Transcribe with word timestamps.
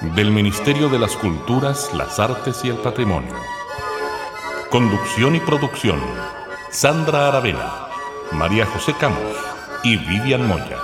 del 0.00 0.30
Ministerio 0.30 0.88
de 0.88 0.98
las 0.98 1.14
Culturas, 1.14 1.90
las 1.92 2.18
Artes 2.18 2.64
y 2.64 2.68
el 2.68 2.76
Patrimonio. 2.76 3.34
Conducción 4.70 5.36
y 5.36 5.40
producción, 5.40 6.00
Sandra 6.70 7.28
Aravena, 7.28 7.88
María 8.32 8.64
José 8.64 8.94
Camos 8.98 9.36
y 9.84 9.98
Vivian 9.98 10.46
Moya. 10.46 10.78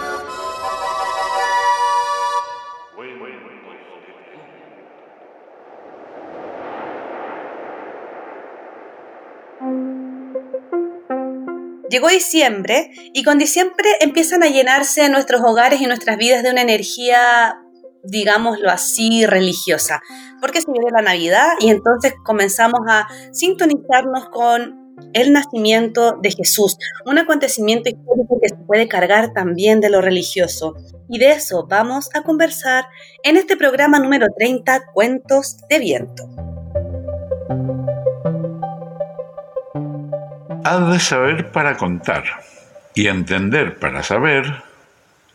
Llegó 11.89 12.09
diciembre 12.09 12.91
y 13.14 13.22
con 13.22 13.39
diciembre 13.39 13.89
empiezan 14.00 14.42
a 14.42 14.48
llenarse 14.48 15.09
nuestros 15.09 15.41
hogares 15.41 15.81
y 15.81 15.87
nuestras 15.87 16.19
vidas 16.19 16.42
de 16.42 16.50
una 16.50 16.61
energía 16.61 17.62
digámoslo 18.09 18.71
así, 18.71 19.27
religiosa, 19.27 20.01
porque 20.41 20.61
se 20.61 20.71
viene 20.71 20.89
la 20.91 21.03
Navidad 21.03 21.49
y 21.61 21.71
entonces 21.71 22.15
comenzamos 22.25 22.81
a 22.89 23.07
sintonizarnos 23.33 24.29
con 24.31 24.87
el 25.12 25.33
nacimiento 25.33 26.19
de 26.23 26.31
Jesús, 26.31 26.77
un 27.05 27.19
acontecimiento 27.19 27.89
histórico 27.89 28.39
que 28.41 28.49
se 28.49 28.57
puede 28.57 28.89
cargar 28.89 29.33
también 29.33 29.81
de 29.81 29.91
lo 29.91 30.01
religioso. 30.01 30.75
Y 31.09 31.19
de 31.19 31.33
eso 31.33 31.67
vamos 31.69 32.09
a 32.15 32.23
conversar 32.23 32.87
en 33.23 33.37
este 33.37 33.57
programa 33.57 33.99
número 33.99 34.27
30, 34.37 34.87
Cuentos 34.93 35.59
de 35.69 35.79
Viento. 35.79 36.29
Has 40.65 40.91
de 40.91 40.99
saber 40.99 41.53
para 41.53 41.77
contar 41.77 42.25
y 42.95 43.07
entender 43.07 43.79
para 43.79 44.03
saber 44.03 44.65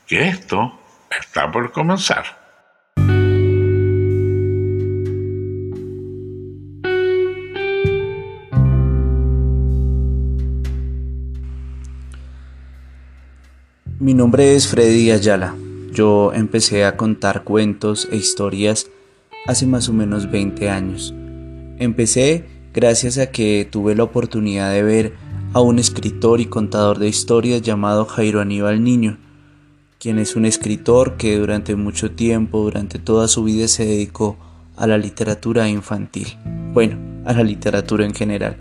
que 0.07 0.27
esto 0.27 0.77
está 1.09 1.49
por 1.51 1.71
comenzar. 1.71 2.40
Mi 14.01 14.15
nombre 14.15 14.55
es 14.55 14.67
Freddy 14.67 15.11
Ayala. 15.11 15.55
Yo 15.93 16.33
empecé 16.33 16.85
a 16.85 16.97
contar 16.97 17.43
cuentos 17.43 18.07
e 18.11 18.15
historias 18.15 18.89
hace 19.45 19.67
más 19.67 19.89
o 19.89 19.93
menos 19.93 20.31
20 20.31 20.71
años. 20.71 21.13
Empecé 21.77 22.45
gracias 22.73 23.19
a 23.19 23.27
que 23.27 23.69
tuve 23.69 23.93
la 23.93 24.01
oportunidad 24.01 24.71
de 24.71 24.81
ver 24.81 25.13
a 25.53 25.61
un 25.61 25.77
escritor 25.77 26.41
y 26.41 26.47
contador 26.47 26.97
de 26.97 27.09
historias 27.09 27.61
llamado 27.61 28.05
Jairo 28.05 28.41
Aníbal 28.41 28.83
Niño, 28.83 29.19
quien 29.99 30.17
es 30.17 30.35
un 30.35 30.45
escritor 30.45 31.15
que 31.15 31.37
durante 31.37 31.75
mucho 31.75 32.09
tiempo, 32.09 32.63
durante 32.63 32.97
toda 32.97 33.27
su 33.27 33.43
vida 33.43 33.67
se 33.67 33.85
dedicó 33.85 34.35
a 34.77 34.87
la 34.87 34.97
literatura 34.97 35.69
infantil, 35.69 36.39
bueno, 36.73 36.97
a 37.23 37.33
la 37.33 37.43
literatura 37.43 38.03
en 38.03 38.15
general. 38.15 38.57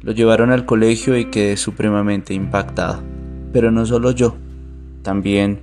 Lo 0.00 0.12
llevaron 0.12 0.52
al 0.52 0.64
colegio 0.64 1.18
y 1.18 1.24
quedé 1.24 1.56
supremamente 1.56 2.34
impactado. 2.34 3.17
Pero 3.52 3.70
no 3.70 3.86
solo 3.86 4.10
yo, 4.10 4.36
también 5.02 5.60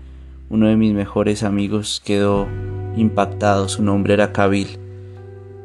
uno 0.50 0.68
de 0.68 0.75
mis 0.75 0.94
mejores 0.94 1.44
amigos 1.44 2.01
quedó 2.03 2.47
impactado, 2.96 3.68
su 3.69 3.84
nombre 3.84 4.13
era 4.13 4.31
Kabil. 4.31 4.79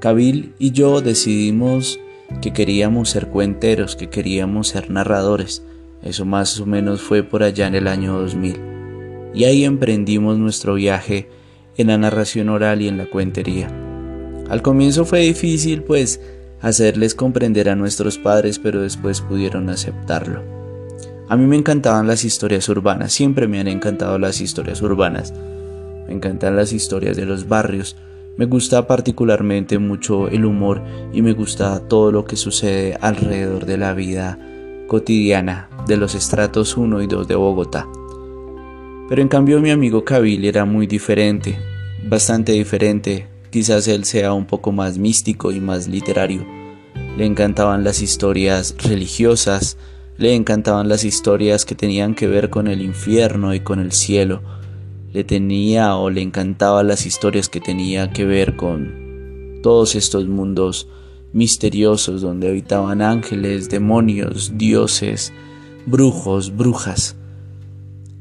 Kabil 0.01 0.55
y 0.59 0.71
yo 0.73 1.01
decidimos 1.01 2.01
que 2.41 2.53
queríamos 2.53 3.11
ser 3.11 3.29
cuenteros, 3.29 3.97
que 3.97 4.09
queríamos 4.09 4.69
ser 4.69 4.91
narradores. 4.91 5.63
Eso 6.03 6.25
más 6.25 6.59
o 6.61 6.67
menos 6.67 7.03
fue 7.03 7.23
por 7.23 7.43
allá 7.43 7.67
en 7.67 7.75
el 7.75 7.87
año 7.87 8.19
2000. 8.19 8.61
Y 9.35 9.45
ahí 9.45 9.65
emprendimos 9.65 10.39
nuestro 10.39 10.75
viaje 10.75 11.29
en 11.77 11.89
la 11.89 11.99
narración 11.99 12.49
oral 12.49 12.83
y 12.83 12.89
en 12.89 12.99
la 12.99 13.07
cuentería. 13.07 13.69
Al 14.49 14.63
comienzo 14.63 15.05
fue 15.05 15.21
difícil 15.21 15.83
pues 15.83 16.21
hacerles 16.61 17.15
comprender 17.15 17.69
a 17.69 17.77
nuestros 17.77 18.19
padres, 18.19 18.59
pero 18.59 18.81
después 18.81 19.21
pudieron 19.21 19.69
aceptarlo. 19.69 20.60
A 21.31 21.37
mí 21.37 21.47
me 21.47 21.57
encantaban 21.57 22.09
las 22.09 22.25
historias 22.25 22.69
urbanas, 22.69 23.13
siempre 23.13 23.47
me 23.47 23.61
han 23.61 23.69
encantado 23.69 24.19
las 24.19 24.41
historias 24.41 24.83
urbanas. 24.83 25.33
Me 26.09 26.13
encantan 26.13 26.57
las 26.57 26.73
historias 26.73 27.17
de 27.17 27.25
los 27.25 27.47
barrios. 27.47 27.97
Me 28.37 28.47
gusta 28.47 28.89
particularmente 28.89 29.79
mucho 29.79 30.27
el 30.27 30.45
humor 30.45 30.83
y 31.13 31.23
me 31.23 31.33
gusta 31.33 31.87
todo 31.87 32.11
lo 32.11 32.25
que 32.25 32.35
sucede 32.35 32.99
alrededor 33.01 33.65
de 33.65 33.79
la 33.79 33.95
vida 33.95 34.41
cotidiana 34.89 35.71
de 35.87 35.99
los 35.99 36.17
estratos 36.17 36.77
1 36.77 37.01
y 37.01 37.07
2 37.07 37.29
de 37.29 37.37
Bogotá. 37.37 37.87
Pero 39.09 39.23
en 39.23 39.29
cambio 39.29 39.61
mi 39.61 39.71
amigo 39.71 40.05
Kabil 40.05 40.45
era 40.45 40.65
muy 40.65 40.89
diferente, 40.89 41.61
bastante 42.09 42.51
diferente. 42.51 43.29
Quizás 43.51 43.87
él 43.87 44.05
sea 44.05 44.33
un 44.33 44.47
poco 44.47 44.73
más 44.73 44.99
místico 44.99 45.53
y 45.53 45.61
más 45.61 45.87
literario. 45.87 46.45
Le 47.17 47.25
encantaban 47.25 47.85
las 47.85 48.03
historias 48.03 48.75
religiosas, 48.83 49.77
le 50.21 50.35
encantaban 50.35 50.91
las 50.91 51.05
historias 51.05 51.65
que 51.65 51.75
tenían 51.75 52.15
que 52.15 52.27
ver 52.27 52.51
con 52.51 52.69
el 52.69 52.83
infierno 52.83 53.55
y 53.55 53.61
con 53.61 53.81
el 53.81 53.91
cielo. 53.91 54.43
Le 55.15 55.25
tenía 55.25 55.97
o 55.97 56.11
le 56.11 56.21
encantaban 56.21 56.89
las 56.89 57.07
historias 57.07 57.49
que 57.49 57.59
tenía 57.59 58.11
que 58.11 58.27
ver 58.27 58.55
con 58.55 59.61
todos 59.63 59.95
estos 59.95 60.29
mundos 60.29 60.89
misteriosos 61.33 62.21
donde 62.21 62.51
habitaban 62.51 63.01
ángeles, 63.01 63.71
demonios, 63.71 64.59
dioses, 64.59 65.33
brujos, 65.87 66.55
brujas. 66.55 67.17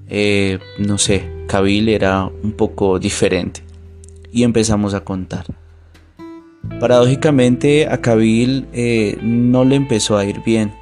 Eh, 0.08 0.60
no 0.78 0.98
sé, 0.98 1.30
Kabil 1.50 1.90
era 1.90 2.32
un 2.44 2.54
poco 2.54 2.98
diferente. 2.98 3.62
Y 4.32 4.44
empezamos 4.44 4.94
a 4.94 5.04
contar. 5.04 5.46
Paradójicamente 6.80 7.90
a 7.90 8.00
Kabil 8.00 8.68
eh, 8.72 9.18
no 9.22 9.66
le 9.66 9.76
empezó 9.76 10.18
a 10.18 10.24
ir 10.24 10.42
bien. 10.46 10.79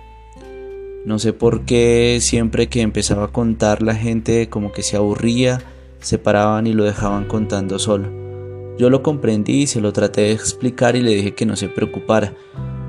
No 1.08 1.20
sé 1.20 1.32
por 1.32 1.62
qué 1.62 2.18
siempre 2.20 2.68
que 2.68 2.82
empezaba 2.82 3.24
a 3.24 3.32
contar 3.32 3.82
la 3.82 3.96
gente 3.96 4.50
como 4.50 4.74
que 4.74 4.84
se 4.84 4.98
aburría, 4.98 5.62
se 6.02 6.18
paraban 6.18 6.68
y 6.68 6.74
lo 6.74 6.84
dejaban 6.84 7.30
contando 7.30 7.80
solo. 7.80 8.10
Yo 8.78 8.90
lo 8.90 9.04
comprendí 9.04 9.62
y 9.62 9.68
se 9.68 9.80
lo 9.80 9.94
traté 9.94 10.24
de 10.24 10.32
explicar 10.34 10.98
y 10.98 11.02
le 11.02 11.16
dije 11.16 11.34
que 11.34 11.46
no 11.46 11.56
se 11.56 11.70
preocupara, 11.70 12.34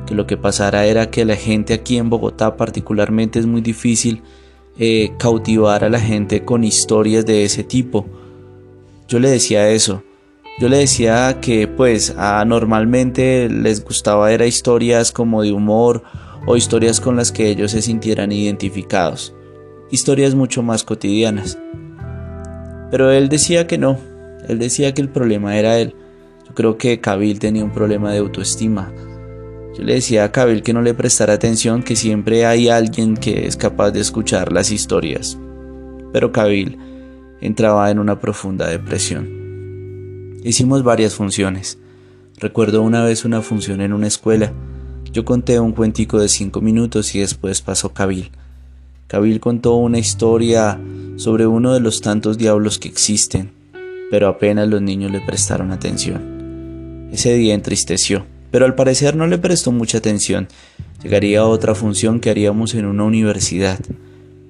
que 0.05 0.17
lo 0.17 0.27
que 0.27 0.37
pasara 0.37 0.85
era 0.87 1.13
que 1.13 1.25
la 1.25 1.37
gente 1.37 1.75
aquí 1.75 1.97
en 1.97 2.11
Bogotá 2.11 2.57
particularmente 2.57 3.39
es 3.39 3.47
muy 3.47 3.61
difícil 3.61 4.23
eh, 4.81 5.13
cautivar 5.17 5.85
a 5.85 5.89
la 5.89 6.01
gente 6.01 6.45
con 6.45 6.65
historias 6.65 7.25
de 7.25 7.45
ese 7.45 7.63
tipo. 7.63 8.05
Yo 9.07 9.21
le 9.21 9.31
decía 9.31 9.71
eso. 9.71 10.03
Yo 10.59 10.69
le 10.69 10.79
decía 10.79 11.39
que 11.41 11.69
pues 11.69 12.17
normalmente 12.17 13.49
les 13.49 13.85
gustaba 13.85 14.33
era 14.33 14.45
historias 14.45 15.13
como 15.13 15.45
de 15.45 15.53
humor 15.53 16.03
o 16.51 16.57
historias 16.57 16.99
con 16.99 17.15
las 17.15 17.31
que 17.31 17.51
ellos 17.51 17.73
se 17.73 17.83
sintieran 17.83 18.33
identificados, 18.33 19.35
historias 19.91 20.35
mucho 20.35 20.63
más 20.63 20.83
cotidianas. 20.83 21.59
Pero 22.91 23.11
él 23.11 23.29
decía 23.29 23.67
que 23.67 23.77
no, 23.77 23.99
él 24.49 24.59
decía 24.59 24.95
que 24.95 25.03
el 25.03 25.11
problema 25.11 25.59
era 25.59 25.79
él. 25.79 25.95
Yo 26.47 26.55
creo 26.55 26.79
que 26.79 27.01
Kabil 27.01 27.39
tenía 27.39 27.63
un 27.63 27.71
problema 27.71 28.13
de 28.13 28.21
autoestima. 28.21 28.91
Yo 29.77 29.85
le 29.85 29.93
decía 29.93 30.25
a 30.25 30.33
Kabil 30.33 30.63
que 30.63 30.73
no 30.73 30.81
le 30.81 30.95
prestara 30.95 31.35
atención, 31.35 31.83
que 31.83 31.97
siempre 31.97 32.47
hay 32.47 32.71
alguien 32.71 33.19
que 33.19 33.47
es 33.47 33.59
capaz 33.59 33.91
de 33.91 34.01
escuchar 34.01 34.51
las 34.51 34.71
historias. 34.71 35.39
Pero 36.15 36.33
Kabil 36.33 36.79
entraba 37.43 37.91
en 37.91 37.99
una 37.99 38.21
profunda 38.21 38.67
depresión. 38.69 40.39
Hicimos 40.45 40.83
varias 40.83 41.15
funciones. 41.15 41.79
Recuerdo 42.39 42.81
una 42.81 43.05
vez 43.05 43.27
una 43.27 43.43
función 43.43 43.83
en 43.83 43.93
una 43.93 44.07
escuela 44.07 44.55
yo 45.13 45.25
conté 45.25 45.59
un 45.59 45.73
cuentico 45.73 46.19
de 46.19 46.29
cinco 46.29 46.61
minutos 46.61 47.15
y 47.15 47.21
después 47.21 47.63
pasó 47.63 47.93
Kabil. 47.93 48.31
Kabil 49.07 49.41
contó 49.41 49.77
una 49.77 49.99
historia 49.99 50.79
sobre 51.17 51.47
uno 51.47 51.73
de 51.73 51.81
los 51.81 52.01
tantos 52.01 52.37
diablos 52.37 52.79
que 52.79 52.89
existen, 52.89 53.53
pero 54.11 54.29
apenas 54.29 54.69
los 54.69 54.83
niños 54.83 55.11
le 55.11 55.21
prestaron 55.21 55.73
atención. 55.73 57.09
Ese 57.11 57.35
día 57.35 57.55
entristeció, 57.55 58.27
pero 58.51 58.67
al 58.67 58.75
parecer 58.75 59.17
no 59.17 59.27
le 59.27 59.39
prestó 59.39 59.73
mucha 59.73 59.99
atención. 59.99 60.49
Llegaría 61.03 61.47
otra 61.47 61.75
función 61.75 62.21
que 62.21 62.31
haríamos 62.31 62.75
en 62.75 62.85
una 62.85 63.05
universidad. 63.05 63.79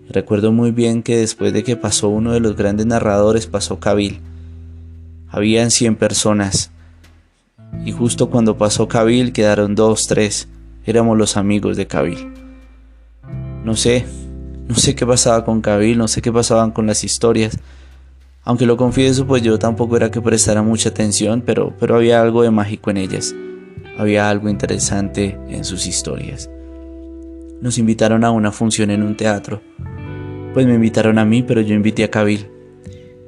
Recuerdo 0.09 0.51
muy 0.51 0.73
bien 0.73 1.03
que 1.03 1.19
después 1.19 1.53
de 1.53 1.63
que 1.63 1.77
pasó 1.77 2.09
uno 2.09 2.33
de 2.33 2.41
los 2.41 2.57
grandes 2.57 2.87
narradores 2.87 3.47
pasó 3.47 3.79
Kabil. 3.79 4.21
Habían 5.29 5.71
100 5.71 5.97
personas 5.97 6.73
Y 7.85 7.93
justo 7.93 8.31
cuando 8.31 8.57
pasó 8.57 8.89
Kabil 8.89 9.33
quedaron 9.33 9.75
dos, 9.75 10.07
tres. 10.07 10.49
Éramos 10.85 11.17
los 11.19 11.37
amigos 11.37 11.77
de 11.77 11.87
Kabil. 11.87 12.33
No 13.65 13.77
sé, 13.77 14.07
no 14.69 14.75
sé 14.75 14.95
qué 14.95 15.07
pasaba 15.07 15.45
con 15.45 15.61
Kabil, 15.61 15.97
no 15.97 16.09
sé 16.09 16.23
qué 16.23 16.33
pasaban 16.33 16.71
con 16.71 16.87
las 16.87 17.05
historias. 17.05 17.59
Aunque 18.45 18.67
lo 18.67 18.77
confieso, 18.77 19.27
pues 19.27 19.43
yo 19.43 19.59
tampoco 19.59 19.97
era 19.97 20.11
que 20.11 20.23
prestara 20.23 20.63
mucha 20.63 20.89
atención, 20.89 21.43
pero, 21.45 21.75
pero 21.79 21.97
había 21.97 22.21
algo 22.21 22.43
de 22.43 22.51
mágico 22.51 22.91
en 22.91 22.97
ellas. 22.97 23.35
Había 23.99 24.31
algo 24.31 24.49
interesante 24.49 25.39
en 25.49 25.65
sus 25.65 25.87
historias. 25.87 26.49
Nos 27.61 27.79
invitaron 27.79 28.25
a 28.25 28.31
una 28.31 28.53
función 28.53 28.91
en 28.91 29.03
un 29.03 29.17
teatro. 29.17 29.61
Pues 30.55 30.67
me 30.67 30.75
invitaron 30.75 31.19
a 31.19 31.25
mí, 31.25 31.43
pero 31.43 31.61
yo 31.61 31.75
invité 31.75 32.05
a 32.05 32.11
Kabil. 32.11 32.49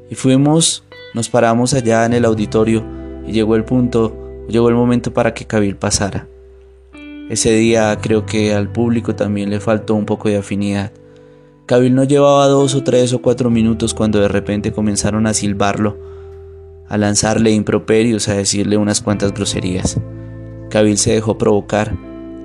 Y 0.09 0.15
fuimos, 0.15 0.85
nos 1.15 1.29
paramos 1.29 1.75
allá 1.75 2.07
en 2.07 2.15
el 2.15 2.25
auditorio 2.25 2.85
y 3.27 3.33
llegó 3.33 3.57
el 3.57 3.65
punto, 3.65 4.30
llegó 4.51 4.69
el 4.69 4.75
momento 4.75 5.15
para 5.15 5.33
que 5.33 5.47
Kabil 5.47 5.77
pasara. 5.77 6.29
Ese 7.31 7.53
día 7.53 7.97
creo 8.01 8.27
que 8.27 8.55
al 8.55 8.71
público 8.71 9.15
también 9.15 9.51
le 9.51 9.61
faltó 9.61 9.95
un 9.95 10.05
poco 10.05 10.29
de 10.29 10.37
afinidad. 10.37 10.93
Kabil 11.67 11.95
no 11.95 12.05
llevaba 12.05 12.47
dos 12.49 12.75
o 12.75 12.83
tres 12.83 13.13
o 13.13 13.23
cuatro 13.23 13.49
minutos 13.49 13.95
cuando 13.95 14.21
de 14.21 14.29
repente 14.29 14.73
comenzaron 14.73 15.27
a 15.27 15.35
silbarlo, 15.35 15.97
a 16.89 16.99
lanzarle 16.99 17.53
improperios, 17.53 18.29
a 18.29 18.35
decirle 18.35 18.77
unas 18.77 19.01
cuantas 19.01 19.33
groserías. 19.33 19.99
Kabil 20.69 20.99
se 20.99 21.13
dejó 21.13 21.39
provocar 21.39 21.97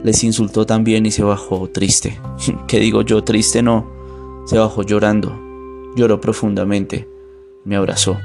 les 0.05 0.23
insultó 0.23 0.67
también 0.67 1.07
y 1.07 1.11
se 1.11 1.23
bajó 1.23 1.67
triste. 1.67 2.19
¿Qué 2.67 2.79
digo 2.79 3.01
yo? 3.01 3.23
Triste 3.23 3.63
no. 3.63 3.89
Se 4.45 4.55
bajó 4.55 4.83
llorando. 4.83 5.35
Lloró 5.95 6.21
profundamente. 6.21 7.09
Me 7.63 7.75
abrazó. 7.75 8.15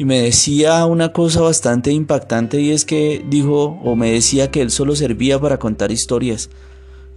Y 0.00 0.06
me 0.06 0.18
decía 0.18 0.86
una 0.86 1.12
cosa 1.12 1.42
bastante 1.42 1.92
impactante 1.92 2.58
y 2.58 2.70
es 2.70 2.86
que 2.86 3.22
dijo 3.28 3.78
o 3.84 3.96
me 3.96 4.10
decía 4.10 4.50
que 4.50 4.62
él 4.62 4.70
solo 4.70 4.96
servía 4.96 5.38
para 5.38 5.58
contar 5.58 5.92
historias. 5.92 6.48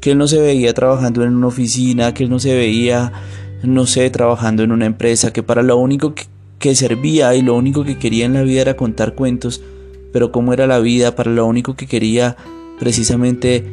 Que 0.01 0.11
él 0.11 0.17
no 0.17 0.27
se 0.27 0.41
veía 0.41 0.73
trabajando 0.73 1.23
en 1.23 1.33
una 1.33 1.47
oficina, 1.47 2.13
que 2.13 2.25
él 2.25 2.29
no 2.29 2.39
se 2.39 2.53
veía, 2.53 3.13
no 3.63 3.85
sé, 3.85 4.09
trabajando 4.09 4.63
en 4.63 4.73
una 4.73 4.85
empresa, 4.85 5.31
que 5.31 5.43
para 5.43 5.63
lo 5.63 5.77
único 5.77 6.13
que, 6.13 6.25
que 6.59 6.75
servía 6.75 7.33
y 7.35 7.41
lo 7.41 7.55
único 7.55 7.85
que 7.85 7.97
quería 7.97 8.25
en 8.25 8.33
la 8.33 8.41
vida 8.41 8.59
era 8.59 8.75
contar 8.75 9.15
cuentos. 9.15 9.61
Pero 10.11 10.33
cómo 10.33 10.51
era 10.51 10.67
la 10.67 10.79
vida, 10.79 11.15
para 11.15 11.31
lo 11.31 11.45
único 11.45 11.77
que 11.77 11.87
quería 11.87 12.35
precisamente 12.79 13.63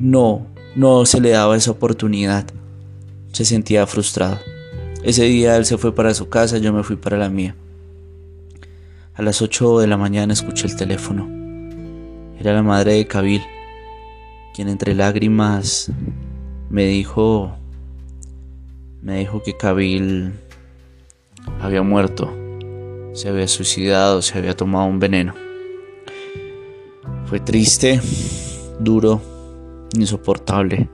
no, 0.00 0.46
no 0.74 1.04
se 1.04 1.20
le 1.20 1.28
daba 1.28 1.58
esa 1.58 1.72
oportunidad. 1.72 2.46
Se 3.32 3.44
sentía 3.44 3.86
frustrado. 3.86 4.38
Ese 5.02 5.24
día 5.24 5.58
él 5.58 5.66
se 5.66 5.76
fue 5.76 5.94
para 5.94 6.14
su 6.14 6.30
casa, 6.30 6.56
yo 6.56 6.72
me 6.72 6.84
fui 6.84 6.96
para 6.96 7.18
la 7.18 7.28
mía. 7.28 7.54
A 9.16 9.22
las 9.22 9.40
8 9.40 9.78
de 9.78 9.86
la 9.86 9.96
mañana 9.96 10.34
escuché 10.34 10.66
el 10.66 10.76
teléfono. 10.76 11.26
Era 12.38 12.52
la 12.52 12.62
madre 12.62 12.92
de 12.92 13.06
Kabil, 13.06 13.40
quien 14.54 14.68
entre 14.68 14.94
lágrimas 14.94 15.90
me 16.68 16.84
dijo 16.84 17.56
me 19.00 19.20
dijo 19.20 19.42
que 19.42 19.56
Kabil 19.56 20.34
había 21.62 21.80
muerto, 21.80 22.30
se 23.14 23.30
había 23.30 23.48
suicidado, 23.48 24.20
se 24.20 24.36
había 24.36 24.54
tomado 24.54 24.84
un 24.84 24.98
veneno. 24.98 25.32
Fue 27.24 27.40
triste, 27.40 28.02
duro, 28.78 29.22
insoportable. 29.94 30.90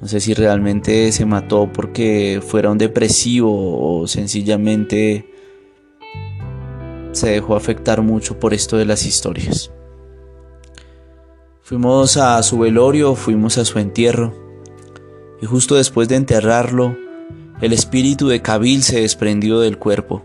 No 0.00 0.06
sé 0.06 0.20
si 0.20 0.34
realmente 0.34 1.10
se 1.10 1.26
mató 1.26 1.68
porque 1.72 2.40
fuera 2.46 2.70
un 2.70 2.78
depresivo 2.78 4.02
o 4.02 4.06
sencillamente 4.06 5.33
se 7.14 7.30
dejó 7.30 7.56
afectar 7.56 8.02
mucho 8.02 8.38
por 8.38 8.54
esto 8.54 8.76
de 8.76 8.84
las 8.84 9.06
historias. 9.06 9.70
Fuimos 11.62 12.16
a 12.16 12.42
su 12.42 12.58
velorio, 12.58 13.14
fuimos 13.14 13.56
a 13.58 13.64
su 13.64 13.78
entierro 13.78 14.34
y 15.40 15.46
justo 15.46 15.76
después 15.76 16.08
de 16.08 16.16
enterrarlo, 16.16 16.96
el 17.60 17.72
espíritu 17.72 18.28
de 18.28 18.42
Kabil 18.42 18.82
se 18.82 19.00
desprendió 19.00 19.60
del 19.60 19.78
cuerpo. 19.78 20.24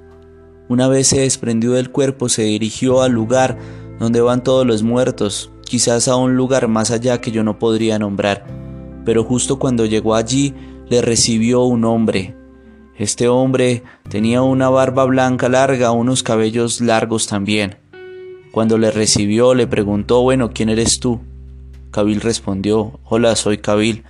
Una 0.68 0.88
vez 0.88 1.08
se 1.08 1.22
desprendió 1.22 1.72
del 1.74 1.92
cuerpo, 1.92 2.30
se 2.30 2.44
dirigió 2.44 3.02
al 3.02 3.12
lugar 3.12 3.58
donde 4.00 4.22
van 4.22 4.44
todos 4.44 4.66
los 4.66 4.84
muertos, 4.84 5.52
quizás 5.66 6.08
a 6.08 6.16
un 6.16 6.36
lugar 6.36 6.68
más 6.68 6.92
allá 6.92 7.22
que 7.22 7.32
yo 7.32 7.44
no 7.44 7.60
podría 7.60 8.00
nombrar, 8.00 8.46
pero 9.06 9.24
justo 9.24 9.60
cuando 9.60 9.86
llegó 9.86 10.16
allí 10.16 10.54
le 10.90 11.02
recibió 11.02 11.64
un 11.64 11.86
hombre. 11.86 12.39
Este 13.00 13.30
hombre 13.30 13.82
tenía 14.10 14.42
una 14.42 14.68
barba 14.68 15.06
blanca 15.06 15.48
larga, 15.48 15.92
unos 15.92 16.22
cabellos 16.22 16.82
largos 16.82 17.28
también. 17.28 17.78
Cuando 18.52 18.78
le 18.78 18.92
recibió 18.92 19.56
le 19.56 19.68
preguntó, 19.68 20.22
bueno, 20.22 20.52
¿quién 20.54 20.68
eres 20.68 21.00
tú? 21.00 21.22
Kabil 21.92 22.20
respondió, 22.20 23.00
hola, 23.06 23.38
soy 23.38 23.60
Kabil. 23.60 24.04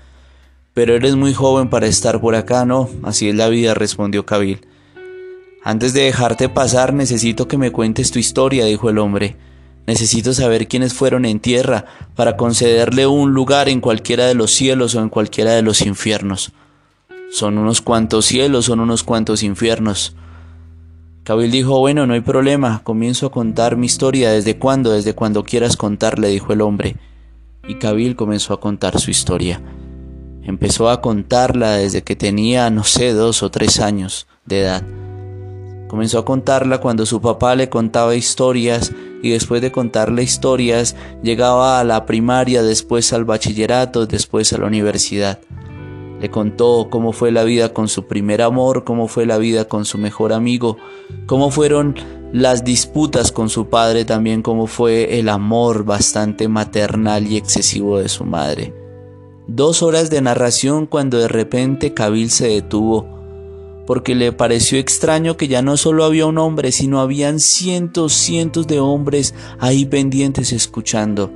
Pero 0.73 0.95
eres 0.95 1.15
muy 1.15 1.35
joven 1.35 1.69
para 1.69 1.85
estar 1.85 2.19
por 2.19 2.33
acá, 2.33 2.65
¿no? 2.65 2.89
Así 3.03 3.29
es 3.29 3.35
la 3.35 3.47
vida, 3.47 3.75
respondió 3.75 4.25
Kabil. 4.25 4.61
Antes 5.63 5.93
de 5.93 6.01
dejarte 6.01 6.49
pasar 6.49 6.91
necesito 6.91 7.47
que 7.47 7.59
me 7.59 7.71
cuentes 7.71 8.09
tu 8.09 8.17
historia, 8.17 8.65
dijo 8.65 8.89
el 8.89 8.97
hombre. 8.97 9.35
Necesito 9.85 10.33
saber 10.33 10.67
quiénes 10.67 10.95
fueron 10.95 11.25
en 11.25 11.39
tierra 11.39 11.85
para 12.15 12.37
concederle 12.37 13.05
un 13.05 13.35
lugar 13.35 13.69
en 13.69 13.81
cualquiera 13.81 14.25
de 14.25 14.33
los 14.33 14.49
cielos 14.49 14.95
o 14.95 15.01
en 15.03 15.09
cualquiera 15.09 15.51
de 15.51 15.61
los 15.61 15.81
infiernos. 15.81 16.53
Son 17.31 17.57
unos 17.57 17.81
cuantos 17.81 18.25
cielos, 18.25 18.65
son 18.65 18.79
unos 18.79 19.03
cuantos 19.03 19.43
infiernos. 19.43 20.15
Kabil 21.23 21.51
dijo, 21.51 21.79
bueno, 21.79 22.07
no 22.07 22.15
hay 22.15 22.21
problema, 22.21 22.81
comienzo 22.83 23.27
a 23.27 23.31
contar 23.31 23.77
mi 23.77 23.85
historia. 23.85 24.31
¿Desde 24.31 24.57
cuándo? 24.57 24.91
Desde 24.91 25.13
cuando 25.13 25.43
quieras 25.43 25.77
contar, 25.77 26.17
le 26.17 26.29
dijo 26.29 26.53
el 26.53 26.61
hombre. 26.61 26.95
Y 27.67 27.75
Kabil 27.75 28.15
comenzó 28.15 28.53
a 28.53 28.59
contar 28.59 28.99
su 28.99 29.11
historia. 29.11 29.61
Empezó 30.41 30.89
a 30.89 31.01
contarla 31.01 31.73
desde 31.73 32.01
que 32.01 32.15
tenía, 32.15 32.71
no 32.71 32.83
sé, 32.83 33.13
dos 33.13 33.43
o 33.43 33.51
tres 33.51 33.79
años 33.79 34.25
de 34.45 34.61
edad. 34.61 34.83
Comenzó 35.87 36.17
a 36.17 36.25
contarla 36.25 36.79
cuando 36.79 37.05
su 37.05 37.21
papá 37.21 37.55
le 37.55 37.69
contaba 37.69 38.15
historias 38.15 38.91
y 39.21 39.29
después 39.29 39.61
de 39.61 39.71
contarle 39.71 40.23
historias 40.23 40.95
llegaba 41.21 41.79
a 41.79 41.83
la 41.83 42.07
primaria, 42.07 42.63
después 42.63 43.13
al 43.13 43.25
bachillerato, 43.25 44.07
después 44.07 44.51
a 44.53 44.57
la 44.57 44.65
universidad. 44.65 45.39
Le 46.19 46.29
contó 46.29 46.87
cómo 46.89 47.13
fue 47.13 47.31
la 47.31 47.43
vida 47.43 47.73
con 47.73 47.87
su 47.87 48.05
primer 48.07 48.41
amor, 48.41 48.83
cómo 48.83 49.07
fue 49.07 49.25
la 49.25 49.37
vida 49.37 49.65
con 49.65 49.85
su 49.85 49.97
mejor 49.97 50.33
amigo, 50.33 50.77
cómo 51.25 51.49
fueron 51.49 51.95
las 52.33 52.63
disputas 52.63 53.31
con 53.31 53.49
su 53.49 53.69
padre, 53.69 54.05
también 54.05 54.41
cómo 54.41 54.67
fue 54.67 55.19
el 55.19 55.29
amor 55.29 55.85
bastante 55.85 56.47
maternal 56.47 57.25
y 57.27 57.37
excesivo 57.37 57.99
de 57.99 58.09
su 58.09 58.25
madre. 58.25 58.73
Dos 59.47 59.81
horas 59.81 60.09
de 60.09 60.21
narración 60.21 60.85
cuando 60.85 61.17
de 61.17 61.27
repente 61.27 61.93
Kabil 61.93 62.29
se 62.29 62.49
detuvo 62.49 63.19
porque 63.89 64.13
le 64.13 64.31
pareció 64.31 64.77
extraño 64.77 65.35
que 65.35 65.47
ya 65.47 65.63
no 65.63 65.75
solo 65.75 66.03
había 66.03 66.27
un 66.27 66.37
hombre, 66.37 66.71
sino 66.71 66.99
habían 66.99 67.39
cientos, 67.39 68.13
cientos 68.13 68.67
de 68.67 68.79
hombres 68.79 69.33
ahí 69.57 69.87
pendientes 69.87 70.53
escuchando. 70.53 71.31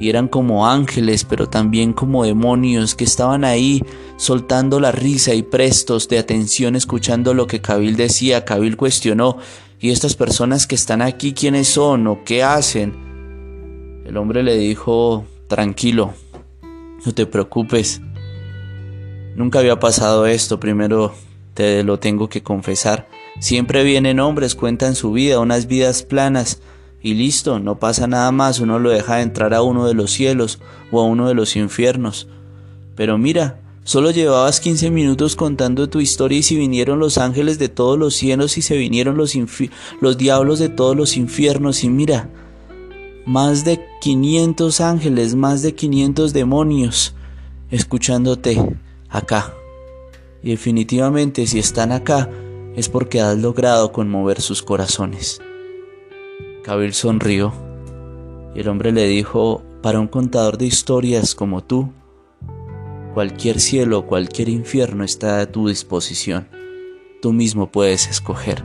Y 0.00 0.08
eran 0.08 0.26
como 0.26 0.66
ángeles, 0.66 1.24
pero 1.24 1.48
también 1.48 1.92
como 1.92 2.24
demonios 2.24 2.96
que 2.96 3.04
estaban 3.04 3.44
ahí 3.44 3.84
soltando 4.16 4.80
la 4.80 4.90
risa 4.90 5.34
y 5.34 5.42
prestos 5.42 6.08
de 6.08 6.18
atención 6.18 6.74
escuchando 6.74 7.34
lo 7.34 7.46
que 7.46 7.60
Kabil 7.60 7.96
decía. 7.96 8.44
Kabil 8.44 8.76
cuestionó, 8.76 9.36
¿y 9.78 9.90
estas 9.90 10.16
personas 10.16 10.66
que 10.66 10.74
están 10.74 11.02
aquí 11.02 11.34
quiénes 11.34 11.68
son 11.68 12.06
o 12.06 12.24
qué 12.24 12.42
hacen? 12.42 12.94
El 14.06 14.16
hombre 14.16 14.42
le 14.42 14.56
dijo, 14.56 15.26
tranquilo, 15.46 16.14
no 17.04 17.12
te 17.12 17.26
preocupes. 17.26 18.00
Nunca 19.36 19.60
había 19.60 19.78
pasado 19.78 20.26
esto. 20.26 20.58
Primero 20.60 21.14
te 21.54 21.82
lo 21.82 21.98
tengo 21.98 22.28
que 22.28 22.42
confesar. 22.42 23.08
Siempre 23.38 23.84
vienen 23.84 24.20
hombres, 24.20 24.54
cuentan 24.54 24.94
su 24.94 25.12
vida, 25.12 25.38
unas 25.38 25.66
vidas 25.66 26.02
planas, 26.02 26.60
y 27.02 27.14
listo, 27.14 27.58
no 27.58 27.78
pasa 27.78 28.06
nada 28.06 28.30
más, 28.30 28.60
uno 28.60 28.78
lo 28.78 28.90
deja 28.90 29.22
entrar 29.22 29.54
a 29.54 29.62
uno 29.62 29.86
de 29.86 29.94
los 29.94 30.10
cielos 30.10 30.58
o 30.90 31.00
a 31.00 31.04
uno 31.04 31.28
de 31.28 31.34
los 31.34 31.56
infiernos. 31.56 32.28
Pero 32.94 33.16
mira, 33.16 33.60
solo 33.84 34.10
llevabas 34.10 34.60
15 34.60 34.90
minutos 34.90 35.34
contando 35.34 35.88
tu 35.88 36.00
historia 36.00 36.38
y 36.38 36.42
si 36.42 36.56
vinieron 36.56 36.98
los 36.98 37.16
ángeles 37.16 37.58
de 37.58 37.70
todos 37.70 37.98
los 37.98 38.14
cielos 38.14 38.58
y 38.58 38.62
se 38.62 38.76
vinieron 38.76 39.16
los, 39.16 39.34
los 40.00 40.18
diablos 40.18 40.58
de 40.58 40.68
todos 40.68 40.94
los 40.94 41.16
infiernos 41.16 41.84
y 41.84 41.88
mira, 41.88 42.28
más 43.24 43.64
de 43.64 43.80
500 44.02 44.80
ángeles, 44.80 45.34
más 45.34 45.62
de 45.62 45.74
500 45.74 46.32
demonios 46.32 47.14
escuchándote 47.70 48.62
acá. 49.08 49.54
Y 50.42 50.50
definitivamente 50.50 51.46
si 51.46 51.58
están 51.58 51.92
acá 51.92 52.28
es 52.76 52.88
porque 52.88 53.20
has 53.20 53.38
logrado 53.38 53.92
conmover 53.92 54.40
sus 54.40 54.62
corazones. 54.62 55.40
Kabil 56.70 56.94
sonrió 56.94 57.52
y 58.54 58.60
el 58.60 58.68
hombre 58.68 58.92
le 58.92 59.08
dijo, 59.08 59.60
para 59.82 59.98
un 59.98 60.06
contador 60.06 60.56
de 60.56 60.66
historias 60.66 61.34
como 61.34 61.64
tú, 61.64 61.90
cualquier 63.12 63.58
cielo 63.58 64.06
cualquier 64.06 64.48
infierno 64.48 65.02
está 65.02 65.40
a 65.40 65.50
tu 65.50 65.66
disposición. 65.66 66.46
Tú 67.20 67.32
mismo 67.32 67.72
puedes 67.72 68.06
escoger. 68.06 68.62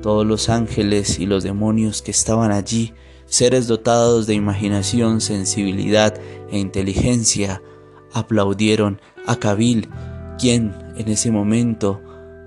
Todos 0.00 0.24
los 0.24 0.48
ángeles 0.48 1.18
y 1.18 1.26
los 1.26 1.42
demonios 1.42 2.00
que 2.00 2.10
estaban 2.10 2.52
allí, 2.52 2.94
seres 3.26 3.66
dotados 3.66 4.26
de 4.26 4.32
imaginación, 4.32 5.20
sensibilidad 5.20 6.18
e 6.50 6.58
inteligencia, 6.58 7.60
aplaudieron 8.14 8.98
a 9.26 9.36
Kabil, 9.36 9.90
quien 10.38 10.74
en 10.96 11.08
ese 11.08 11.30
momento 11.30 12.00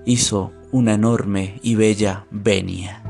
hizo 0.04 0.50
una 0.72 0.94
enorme 0.94 1.60
y 1.62 1.76
bella 1.76 2.26
venia. 2.32 3.03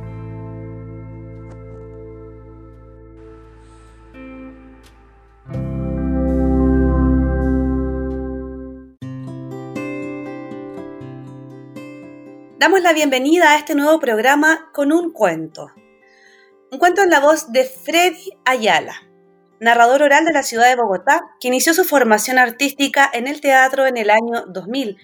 La 12.85 12.93
bienvenida 12.93 13.53
a 13.53 13.57
este 13.57 13.75
nuevo 13.75 13.99
programa 13.99 14.69
con 14.75 14.93
un 14.93 15.11
cuento. 15.11 15.73
Un 16.71 16.79
cuento 16.79 17.01
en 17.01 17.09
la 17.09 17.19
voz 17.19 17.51
de 17.51 17.65
Freddy 17.65 18.33
Ayala, 18.45 18.95
narrador 19.59 20.03
oral 20.03 20.27
de 20.27 20.35
la 20.35 20.43
ciudad 20.43 20.69
de 20.69 20.77
Bogotá, 20.77 21.23
que 21.41 21.49
inició 21.49 21.73
su 21.73 21.85
formación 21.85 22.39
artística 22.39 23.11
en 23.11 23.27
el 23.27 23.41
teatro 23.41 23.87
en 23.87 23.97
el 23.97 24.11
año 24.11 24.45
2000. 24.49 24.99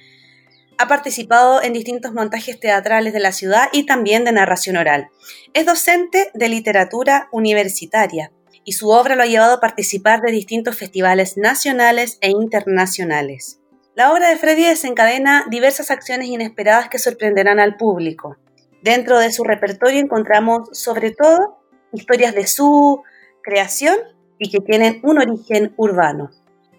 Ha 0.76 0.88
participado 0.88 1.62
en 1.62 1.72
distintos 1.72 2.12
montajes 2.12 2.60
teatrales 2.60 3.14
de 3.14 3.20
la 3.20 3.32
ciudad 3.32 3.70
y 3.72 3.86
también 3.86 4.26
de 4.26 4.32
narración 4.32 4.76
oral. 4.76 5.08
Es 5.54 5.64
docente 5.64 6.30
de 6.34 6.48
literatura 6.50 7.30
universitaria 7.32 8.30
y 8.62 8.72
su 8.72 8.90
obra 8.90 9.16
lo 9.16 9.22
ha 9.22 9.26
llevado 9.26 9.54
a 9.54 9.60
participar 9.60 10.20
de 10.20 10.32
distintos 10.32 10.76
festivales 10.76 11.38
nacionales 11.38 12.18
e 12.20 12.28
internacionales. 12.28 13.59
La 13.96 14.12
obra 14.12 14.28
de 14.28 14.36
Freddy 14.36 14.64
desencadena 14.64 15.46
diversas 15.50 15.90
acciones 15.90 16.28
inesperadas 16.28 16.88
que 16.88 17.00
sorprenderán 17.00 17.58
al 17.58 17.76
público. 17.76 18.36
Dentro 18.82 19.18
de 19.18 19.32
su 19.32 19.42
repertorio 19.42 19.98
encontramos 19.98 20.68
sobre 20.72 21.10
todo 21.10 21.58
historias 21.92 22.32
de 22.32 22.46
su 22.46 23.02
creación 23.42 23.96
y 24.38 24.48
que 24.48 24.60
tienen 24.60 25.00
un 25.02 25.18
origen 25.18 25.74
urbano. 25.76 26.30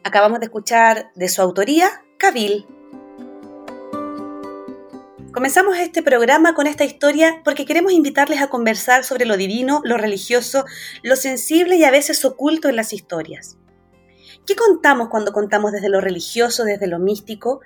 Acabamos 0.05 0.39
de 0.39 0.45
escuchar 0.45 1.11
de 1.15 1.27
su 1.27 1.41
autoría, 1.41 1.89
Cabil. 2.17 2.65
Comenzamos 5.33 5.77
este 5.77 6.03
programa 6.03 6.55
con 6.55 6.65
esta 6.65 6.85
historia 6.85 7.41
porque 7.43 7.65
queremos 7.65 7.91
invitarles 7.91 8.41
a 8.41 8.47
conversar 8.47 9.03
sobre 9.03 9.25
lo 9.25 9.35
divino, 9.35 9.81
lo 9.83 9.97
religioso, 9.97 10.63
lo 11.03 11.17
sensible 11.17 11.75
y 11.75 11.83
a 11.83 11.91
veces 11.91 12.23
oculto 12.23 12.69
en 12.69 12.77
las 12.77 12.93
historias. 12.93 13.57
¿Qué 14.45 14.55
contamos 14.55 15.09
cuando 15.09 15.31
contamos 15.31 15.71
desde 15.71 15.89
lo 15.89 16.01
religioso, 16.01 16.63
desde 16.63 16.87
lo 16.87 16.99
místico? 16.99 17.61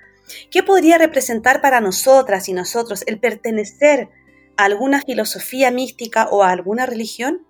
¿Qué 0.50 0.62
podría 0.62 0.98
representar 0.98 1.60
para 1.60 1.80
nosotras 1.80 2.48
y 2.48 2.52
nosotros 2.52 3.02
el 3.06 3.18
pertenecer 3.18 4.08
a 4.56 4.64
alguna 4.64 5.00
filosofía 5.00 5.70
mística 5.70 6.28
o 6.30 6.42
a 6.42 6.50
alguna 6.50 6.86
religión? 6.86 7.46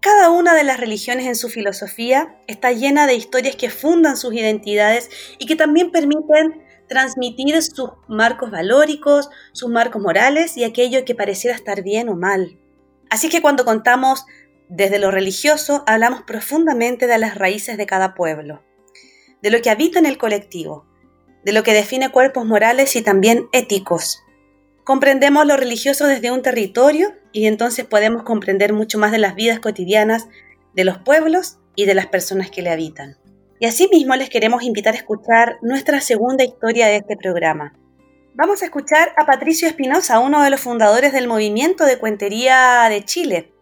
Cada 0.00 0.30
una 0.30 0.54
de 0.54 0.64
las 0.64 0.78
religiones 0.78 1.26
en 1.26 1.36
su 1.36 1.48
filosofía 1.48 2.36
está 2.46 2.72
llena 2.72 3.06
de 3.06 3.14
historias 3.14 3.56
que 3.56 3.70
fundan 3.70 4.16
sus 4.16 4.34
identidades 4.34 5.10
y 5.38 5.46
que 5.46 5.56
también 5.56 5.90
permiten 5.90 6.62
transmitir 6.88 7.60
sus 7.62 7.90
marcos 8.06 8.50
valóricos, 8.50 9.30
sus 9.52 9.70
marcos 9.70 10.02
morales 10.02 10.56
y 10.56 10.64
aquello 10.64 11.04
que 11.04 11.14
pareciera 11.14 11.56
estar 11.56 11.82
bien 11.82 12.08
o 12.08 12.14
mal. 12.14 12.58
Así 13.10 13.28
que 13.28 13.42
cuando 13.42 13.64
contamos 13.64 14.24
desde 14.68 14.98
lo 14.98 15.10
religioso, 15.10 15.84
hablamos 15.86 16.22
profundamente 16.22 17.06
de 17.06 17.18
las 17.18 17.36
raíces 17.36 17.76
de 17.76 17.86
cada 17.86 18.14
pueblo 18.14 18.62
de 19.42 19.50
lo 19.50 19.62
que 19.62 19.70
habita 19.70 19.98
en 19.98 20.06
el 20.06 20.18
colectivo, 20.18 20.86
de 21.44 21.52
lo 21.52 21.62
que 21.62 21.72
define 21.72 22.10
cuerpos 22.10 22.44
morales 22.44 22.96
y 22.96 23.02
también 23.02 23.48
éticos. 23.52 24.22
Comprendemos 24.84 25.46
lo 25.46 25.56
religioso 25.56 26.06
desde 26.06 26.30
un 26.30 26.42
territorio 26.42 27.14
y 27.32 27.46
entonces 27.46 27.84
podemos 27.84 28.22
comprender 28.22 28.72
mucho 28.72 28.98
más 28.98 29.12
de 29.12 29.18
las 29.18 29.34
vidas 29.34 29.60
cotidianas 29.60 30.28
de 30.74 30.84
los 30.84 30.98
pueblos 30.98 31.58
y 31.74 31.86
de 31.86 31.94
las 31.94 32.06
personas 32.06 32.50
que 32.50 32.62
le 32.62 32.70
habitan. 32.70 33.18
Y 33.58 33.66
asimismo 33.66 34.14
les 34.16 34.30
queremos 34.30 34.62
invitar 34.62 34.94
a 34.94 34.98
escuchar 34.98 35.58
nuestra 35.62 36.00
segunda 36.00 36.44
historia 36.44 36.86
de 36.86 36.96
este 36.96 37.16
programa. 37.16 37.74
Vamos 38.34 38.62
a 38.62 38.66
escuchar 38.66 39.12
a 39.16 39.24
Patricio 39.26 39.66
Espinosa, 39.66 40.18
uno 40.18 40.42
de 40.42 40.50
los 40.50 40.60
fundadores 40.60 41.12
del 41.12 41.26
movimiento 41.26 41.84
de 41.84 41.98
cuentería 41.98 42.86
de 42.90 43.04
Chile, 43.04 43.52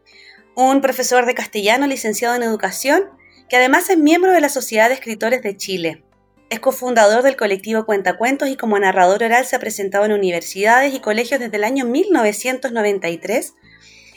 un 0.55 0.81
profesor 0.81 1.27
de 1.27 1.35
castellano 1.35 1.87
licenciado 1.87 2.35
en 2.35 2.43
educación 2.43 3.05
que 3.49 3.57
además 3.57 3.91
es 3.91 3.99
miembro 3.99 4.33
de 4.33 4.41
la 4.41 4.49
Sociedad 4.49 4.89
de 4.89 4.95
Escritores 4.95 5.43
de 5.43 5.57
Chile. 5.57 6.05
Es 6.51 6.61
cofundador 6.61 7.23
del 7.23 7.37
colectivo 7.37 7.85
Cuentacuentos 7.85 8.49
y 8.49 8.57
como 8.57 8.79
narrador 8.79 9.23
oral 9.23 9.45
se 9.45 9.57
ha 9.57 9.59
presentado 9.61 10.05
en 10.05 10.13
universidades 10.13 10.95
y 10.95 11.01
colegios 11.01 11.41
desde 11.41 11.57
el 11.57 11.65
año 11.65 11.85
1993 11.85 13.55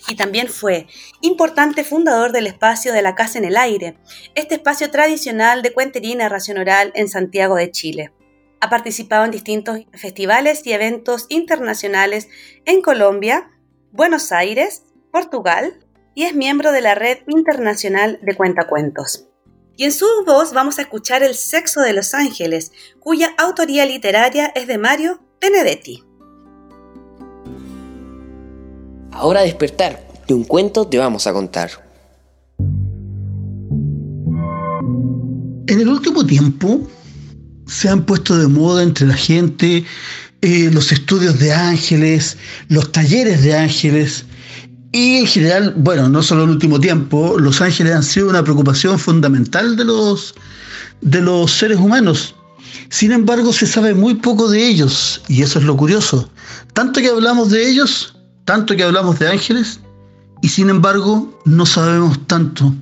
y 0.10 0.16
también 0.16 0.48
fue 0.48 0.88
importante 1.22 1.84
fundador 1.84 2.32
del 2.32 2.48
espacio 2.48 2.94
de 2.94 3.02
la 3.02 3.16
Casa 3.16 3.40
en 3.40 3.46
el 3.46 3.58
Aire, 3.58 3.98
este 4.36 4.56
espacio 4.56 4.90
tradicional 4.90 5.62
de 5.62 5.74
cuentería 5.74 6.14
y 6.14 6.16
narración 6.16 6.58
oral 6.58 6.92
en 6.96 7.10
Santiago 7.10 7.56
de 7.56 7.72
Chile. 7.72 8.12
Ha 8.62 8.70
participado 8.70 9.26
en 9.26 9.32
distintos 9.32 9.80
festivales 9.94 10.66
y 10.66 10.72
eventos 10.72 11.26
internacionales 11.30 12.30
en 12.66 12.82
Colombia, 12.82 13.52
Buenos 13.92 14.32
Aires, 14.32 14.84
Portugal, 15.12 15.78
y 16.18 16.24
es 16.24 16.34
miembro 16.34 16.72
de 16.72 16.82
la 16.82 16.96
Red 16.96 17.20
Internacional 17.28 18.18
de 18.24 18.36
Cuentacuentos. 18.36 19.26
Y 19.76 19.84
en 19.84 19.92
su 19.92 20.08
voz 20.26 20.52
vamos 20.52 20.80
a 20.80 20.82
escuchar 20.82 21.22
El 21.22 21.36
sexo 21.36 21.82
de 21.82 21.94
los 21.94 22.16
ángeles, 22.16 22.72
cuya 23.00 23.36
autoría 23.38 23.86
literaria 23.86 24.48
es 24.48 24.66
de 24.66 24.80
Mario 24.80 25.22
Benedetti. 25.40 26.04
Ahora 29.12 29.42
despertar, 29.42 30.08
de 30.28 30.34
un 30.34 30.44
cuento 30.44 30.88
te 30.88 30.98
vamos 30.98 31.28
a 31.28 31.34
contar. 31.34 31.70
En 35.68 35.80
el 35.80 35.88
último 35.88 36.26
tiempo 36.26 36.82
se 37.68 37.90
han 37.90 38.08
puesto 38.08 38.40
de 38.40 38.48
moda 38.48 38.82
entre 38.82 39.06
la 39.06 39.14
gente 39.14 39.86
eh, 40.42 40.70
los 40.72 40.92
estudios 40.92 41.38
de 41.38 41.54
ángeles, 41.54 42.40
los 42.70 42.92
talleres 42.92 43.44
de 43.44 43.56
ángeles, 43.56 44.26
y 44.92 45.18
en 45.18 45.28
general, 45.28 45.74
bueno, 45.78 46.08
no 46.08 46.24
solo 46.24 46.44
en 46.44 46.50
el 46.50 46.56
último 46.56 46.80
tiempo, 46.80 47.38
los 47.40 47.62
ángeles 47.62 47.94
han 47.94 48.04
sido 48.04 48.30
una 48.30 48.44
preocupación 48.44 48.98
fundamental 48.98 49.76
de 49.76 49.86
los, 49.86 50.34
de 51.02 51.22
los 51.22 51.52
seres 51.52 51.78
humanos. 51.78 52.36
Sin 52.90 53.12
embargo, 53.12 53.52
se 53.52 53.68
sabe 53.68 53.94
muy 53.94 54.16
poco 54.16 54.50
de 54.50 54.66
ellos, 54.66 55.22
y 55.28 55.42
eso 55.42 55.60
es 55.60 55.66
lo 55.66 55.76
curioso. 55.76 56.30
Tanto 56.74 57.02
que 57.02 57.10
hablamos 57.10 57.50
de 57.50 57.70
ellos, 57.70 58.16
tanto 58.46 58.76
que 58.76 58.84
hablamos 58.84 59.20
de 59.20 59.28
ángeles, 59.28 59.82
y 60.42 60.50
sin 60.50 60.70
embargo 60.70 61.38
no 61.46 61.66
sabemos 61.66 62.26
tanto. 62.28 62.74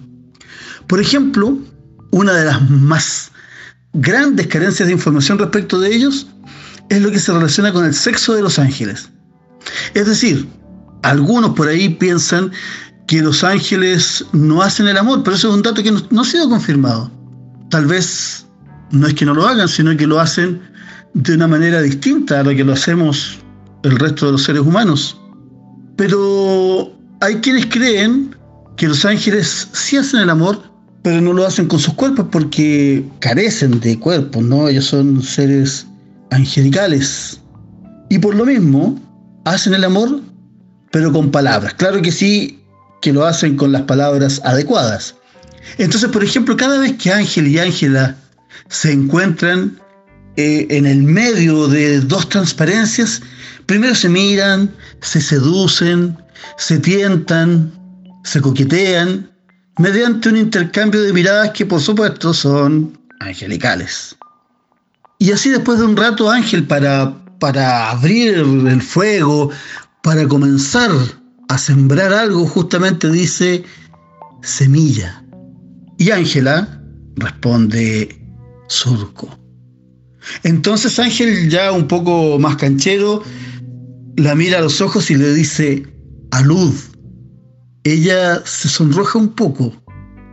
Por 0.87 1.01
ejemplo, 1.01 1.57
una 2.11 2.33
de 2.33 2.45
las 2.45 2.69
más 2.69 3.31
grandes 3.93 4.47
carencias 4.47 4.87
de 4.87 4.93
información 4.93 5.39
respecto 5.39 5.79
de 5.79 5.95
ellos 5.95 6.27
es 6.89 7.01
lo 7.01 7.09
que 7.09 7.19
se 7.19 7.33
relaciona 7.33 7.73
con 7.73 7.85
el 7.85 7.95
sexo 7.95 8.35
de 8.35 8.43
los 8.43 8.59
ángeles. 8.59 9.09
Es 9.95 10.05
decir, 10.05 10.47
algunos 11.05 11.51
por 11.51 11.67
ahí 11.67 11.89
piensan 11.89 12.51
que 13.07 13.21
los 13.21 13.43
ángeles 13.43 14.25
no 14.33 14.61
hacen 14.61 14.87
el 14.87 14.97
amor, 14.97 15.21
pero 15.23 15.35
eso 15.35 15.49
es 15.49 15.55
un 15.55 15.61
dato 15.61 15.83
que 15.83 15.91
no, 15.91 16.21
ha 16.21 16.25
sido 16.25 16.49
confirmado. 16.49 17.11
Tal 17.69 17.85
vez 17.85 18.45
no 18.91 19.07
es 19.07 19.13
que 19.13 19.25
no 19.25 19.35
lo 19.35 19.47
hagan, 19.47 19.67
sino 19.67 19.95
que 19.95 20.07
lo 20.07 20.19
hacen 20.19 20.59
de 21.13 21.35
una 21.35 21.47
manera 21.47 21.81
distinta 21.81 22.39
a 22.39 22.43
la 22.43 22.55
que 22.55 22.63
lo 22.63 22.73
hacemos 22.73 23.37
el 23.83 23.99
resto 23.99 24.25
de 24.25 24.31
los 24.33 24.43
seres 24.43 24.61
humanos. 24.63 25.19
Pero 25.95 26.91
hay 27.21 27.35
quienes 27.35 27.67
creen 27.67 28.35
que 28.75 28.87
los 28.87 29.05
ángeles 29.05 29.69
sí 29.73 29.97
hacen 29.97 30.21
el 30.21 30.29
amor, 30.31 30.59
pero 31.03 31.21
no 31.21 31.33
lo 31.33 31.45
hacen 31.45 31.67
con 31.67 31.77
sus 31.77 31.93
cuerpos 31.93 32.25
porque 32.31 33.05
carecen 33.19 33.79
de 33.79 33.99
cuerpos, 33.99 34.43
¿no? 34.43 34.67
Ellos 34.67 34.85
son 34.85 35.21
seres 35.21 35.85
angelicales. 36.31 37.39
Y 38.09 38.17
por 38.17 38.33
lo 38.33 38.45
mismo, 38.45 38.99
hacen 39.45 39.75
el 39.75 39.83
amor 39.83 40.19
pero 40.95 41.11
con 41.11 41.29
palabras. 41.29 41.73
Claro 41.73 42.01
que 42.01 42.09
sí, 42.09 42.63
que 43.01 43.11
lo 43.11 43.25
hacen 43.25 43.57
con 43.57 43.73
las 43.73 43.81
palabras 43.81 44.39
adecuadas. 44.45 45.13
Entonces, 45.77 46.09
por 46.09 46.23
ejemplo, 46.23 46.55
cada 46.55 46.79
vez 46.79 46.93
que 46.93 47.11
Ángel 47.11 47.49
y 47.49 47.59
Ángela 47.59 48.15
se 48.69 48.93
encuentran 48.93 49.77
eh, 50.37 50.65
en 50.69 50.85
el 50.85 51.03
medio 51.03 51.67
de 51.67 51.99
dos 51.99 52.29
transparencias, 52.29 53.21
primero 53.65 53.93
se 53.93 54.07
miran, 54.07 54.73
se 55.01 55.19
seducen, 55.19 56.17
se 56.57 56.79
tientan, 56.79 57.73
se 58.23 58.39
coquetean, 58.39 59.29
mediante 59.77 60.29
un 60.29 60.37
intercambio 60.37 61.01
de 61.01 61.11
miradas 61.11 61.49
que 61.49 61.65
por 61.65 61.81
supuesto 61.81 62.33
son 62.33 62.97
angelicales. 63.19 64.15
Y 65.19 65.33
así 65.33 65.49
después 65.49 65.77
de 65.79 65.83
un 65.87 65.97
rato 65.97 66.29
Ángel 66.29 66.65
para, 66.65 67.13
para 67.41 67.91
abrir 67.91 68.35
el 68.35 68.81
fuego 68.81 69.51
para 70.05 70.27
comenzar 70.27 70.91
a 71.49 71.57
sembrar 71.57 72.13
algo, 72.13 72.45
justamente 72.45 73.09
dice 73.09 73.63
semilla. 74.43 75.25
Y 75.97 76.11
Ángela 76.11 76.79
responde 77.15 78.15
surco. 78.67 79.27
Entonces 80.43 80.99
Ángel, 80.99 81.49
ya 81.49 81.71
un 81.71 81.87
poco 81.87 82.37
más 82.37 82.55
canchero, 82.57 83.23
la 84.15 84.35
mira 84.35 84.59
a 84.59 84.61
los 84.61 84.79
ojos 84.79 85.09
y 85.09 85.15
le 85.15 85.33
dice 85.33 85.87
alud. 86.29 86.75
Ella 87.83 88.43
se 88.45 88.69
sonroja 88.69 89.17
un 89.17 89.29
poco, 89.29 89.73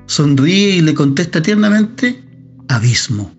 sonríe 0.04 0.76
y 0.76 0.80
le 0.82 0.92
contesta 0.92 1.40
tiernamente, 1.40 2.22
abismo. 2.68 3.32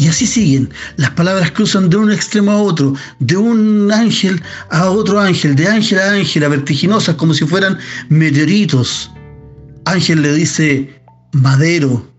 Y 0.00 0.08
así 0.08 0.26
siguen. 0.26 0.70
Las 0.96 1.10
palabras 1.10 1.50
cruzan 1.50 1.90
de 1.90 1.98
un 1.98 2.10
extremo 2.10 2.52
a 2.52 2.56
otro, 2.56 2.94
de 3.18 3.36
un 3.36 3.92
ángel 3.92 4.40
a 4.70 4.88
otro 4.88 5.20
ángel, 5.20 5.54
de 5.54 5.68
ángel 5.68 5.98
a 5.98 6.12
ángel, 6.12 6.48
vertiginosas 6.48 7.16
como 7.16 7.34
si 7.34 7.44
fueran 7.44 7.78
meteoritos. 8.08 9.12
Ángel 9.84 10.22
le 10.22 10.32
dice 10.32 10.88
madero 11.32 12.10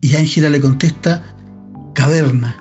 y 0.00 0.14
Ángela 0.14 0.48
le 0.48 0.60
contesta 0.60 1.24
caverna. 1.96 2.56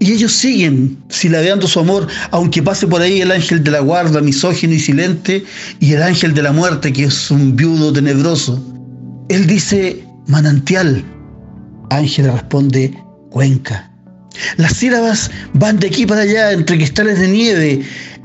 Y 0.00 0.10
ellos 0.10 0.32
siguen 0.32 0.98
silabeando 1.08 1.68
su 1.68 1.78
amor, 1.78 2.08
aunque 2.32 2.64
pase 2.64 2.88
por 2.88 3.02
ahí 3.02 3.20
el 3.20 3.30
ángel 3.30 3.62
de 3.62 3.70
la 3.70 3.78
guarda, 3.78 4.20
misógino 4.20 4.74
y 4.74 4.80
silente, 4.80 5.44
y 5.78 5.92
el 5.92 6.02
ángel 6.02 6.34
de 6.34 6.42
la 6.42 6.50
muerte, 6.50 6.92
que 6.92 7.04
es 7.04 7.30
un 7.30 7.54
viudo 7.54 7.92
tenebroso. 7.92 8.60
Él 9.28 9.46
dice 9.46 10.04
manantial. 10.26 11.04
Ángela 11.90 12.32
responde 12.32 12.92
cuenca. 13.30 13.89
Las 14.56 14.74
sílabas 14.74 15.30
van 15.54 15.78
de 15.78 15.88
aquí 15.88 16.06
para 16.06 16.22
allá 16.22 16.52
entre 16.52 16.76
cristales 16.76 17.18
de 17.18 17.28
nieve. 17.28 17.82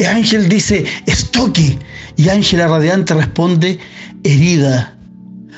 Ángel 0.08 0.50
dice 0.50 0.86
estoque 1.06 1.78
y 2.16 2.30
Ángela 2.30 2.68
radiante 2.68 3.14
responde 3.14 3.80
herida. 4.24 4.98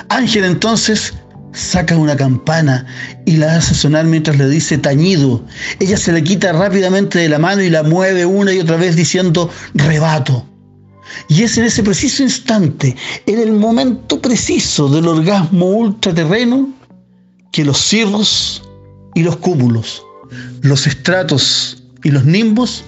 Ángel 0.09 0.45
entonces 0.45 1.13
saca 1.53 1.97
una 1.97 2.15
campana 2.15 2.85
y 3.25 3.37
la 3.37 3.57
hace 3.57 3.73
sonar 3.73 4.05
mientras 4.05 4.37
le 4.37 4.47
dice 4.47 4.77
tañido. 4.77 5.43
Ella 5.79 5.97
se 5.97 6.11
le 6.11 6.23
quita 6.23 6.53
rápidamente 6.53 7.19
de 7.19 7.29
la 7.29 7.39
mano 7.39 7.61
y 7.61 7.69
la 7.69 7.83
mueve 7.83 8.25
una 8.25 8.53
y 8.53 8.59
otra 8.59 8.77
vez 8.77 8.95
diciendo 8.95 9.49
rebato. 9.73 10.45
Y 11.29 11.43
es 11.43 11.57
en 11.57 11.63
ese 11.63 11.83
preciso 11.83 12.21
instante, 12.21 12.95
en 13.25 13.39
el 13.39 13.53
momento 13.53 14.21
preciso 14.21 14.87
del 14.89 15.07
orgasmo 15.07 15.65
ultraterreno, 15.65 16.69
que 17.51 17.65
los 17.65 17.77
cirros 17.79 18.61
y 19.15 19.23
los 19.23 19.37
cúmulos 19.37 20.03
los 20.61 20.87
estratos 20.87 21.83
y 22.03 22.11
los 22.11 22.25
nimbos 22.25 22.83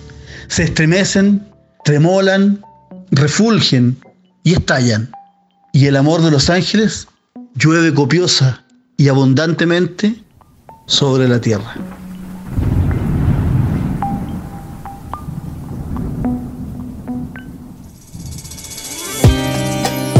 se 0.47 0.63
estremecen, 0.63 1.47
tremolan, 1.85 2.63
refulgen 3.11 3.97
y 4.43 4.53
estallan. 4.53 5.11
Y 5.73 5.85
el 5.85 5.95
amor 5.95 6.21
de 6.21 6.31
los 6.31 6.49
ángeles 6.49 7.07
llueve 7.55 7.93
copiosa 7.93 8.63
y 8.97 9.07
abundantemente 9.07 10.15
sobre 10.87 11.27
la 11.27 11.39
tierra. 11.39 11.75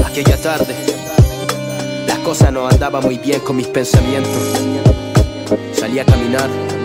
Aquella 0.05 0.37
tarde, 0.41 0.75
las 2.07 2.19
cosas 2.19 2.51
no 2.51 2.67
andaban 2.67 3.03
muy 3.03 3.17
bien 3.17 3.39
con 3.41 3.55
mis 3.55 3.67
pensamientos. 3.67 4.31
Salí 5.73 5.99
a 5.99 6.05
caminar 6.05 6.78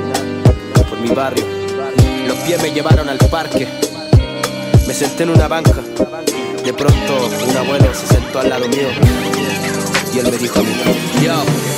mi 1.00 1.08
barrio. 1.08 1.44
Los 2.26 2.36
pies 2.38 2.62
me 2.62 2.70
llevaron 2.72 3.08
al 3.08 3.18
parque. 3.18 3.68
Me 4.86 4.94
senté 4.94 5.24
en 5.24 5.30
una 5.30 5.48
banca. 5.48 5.82
De 6.64 6.72
pronto 6.72 7.28
un 7.48 7.56
abuelo 7.56 7.92
se 7.94 8.06
sentó 8.06 8.40
al 8.40 8.50
lado 8.50 8.68
mío. 8.68 8.88
Y 10.14 10.18
él 10.18 10.30
me 10.30 10.38
dijo 10.38 10.60
a 10.60 10.62
mí, 10.62 10.72
yo, 11.22 11.34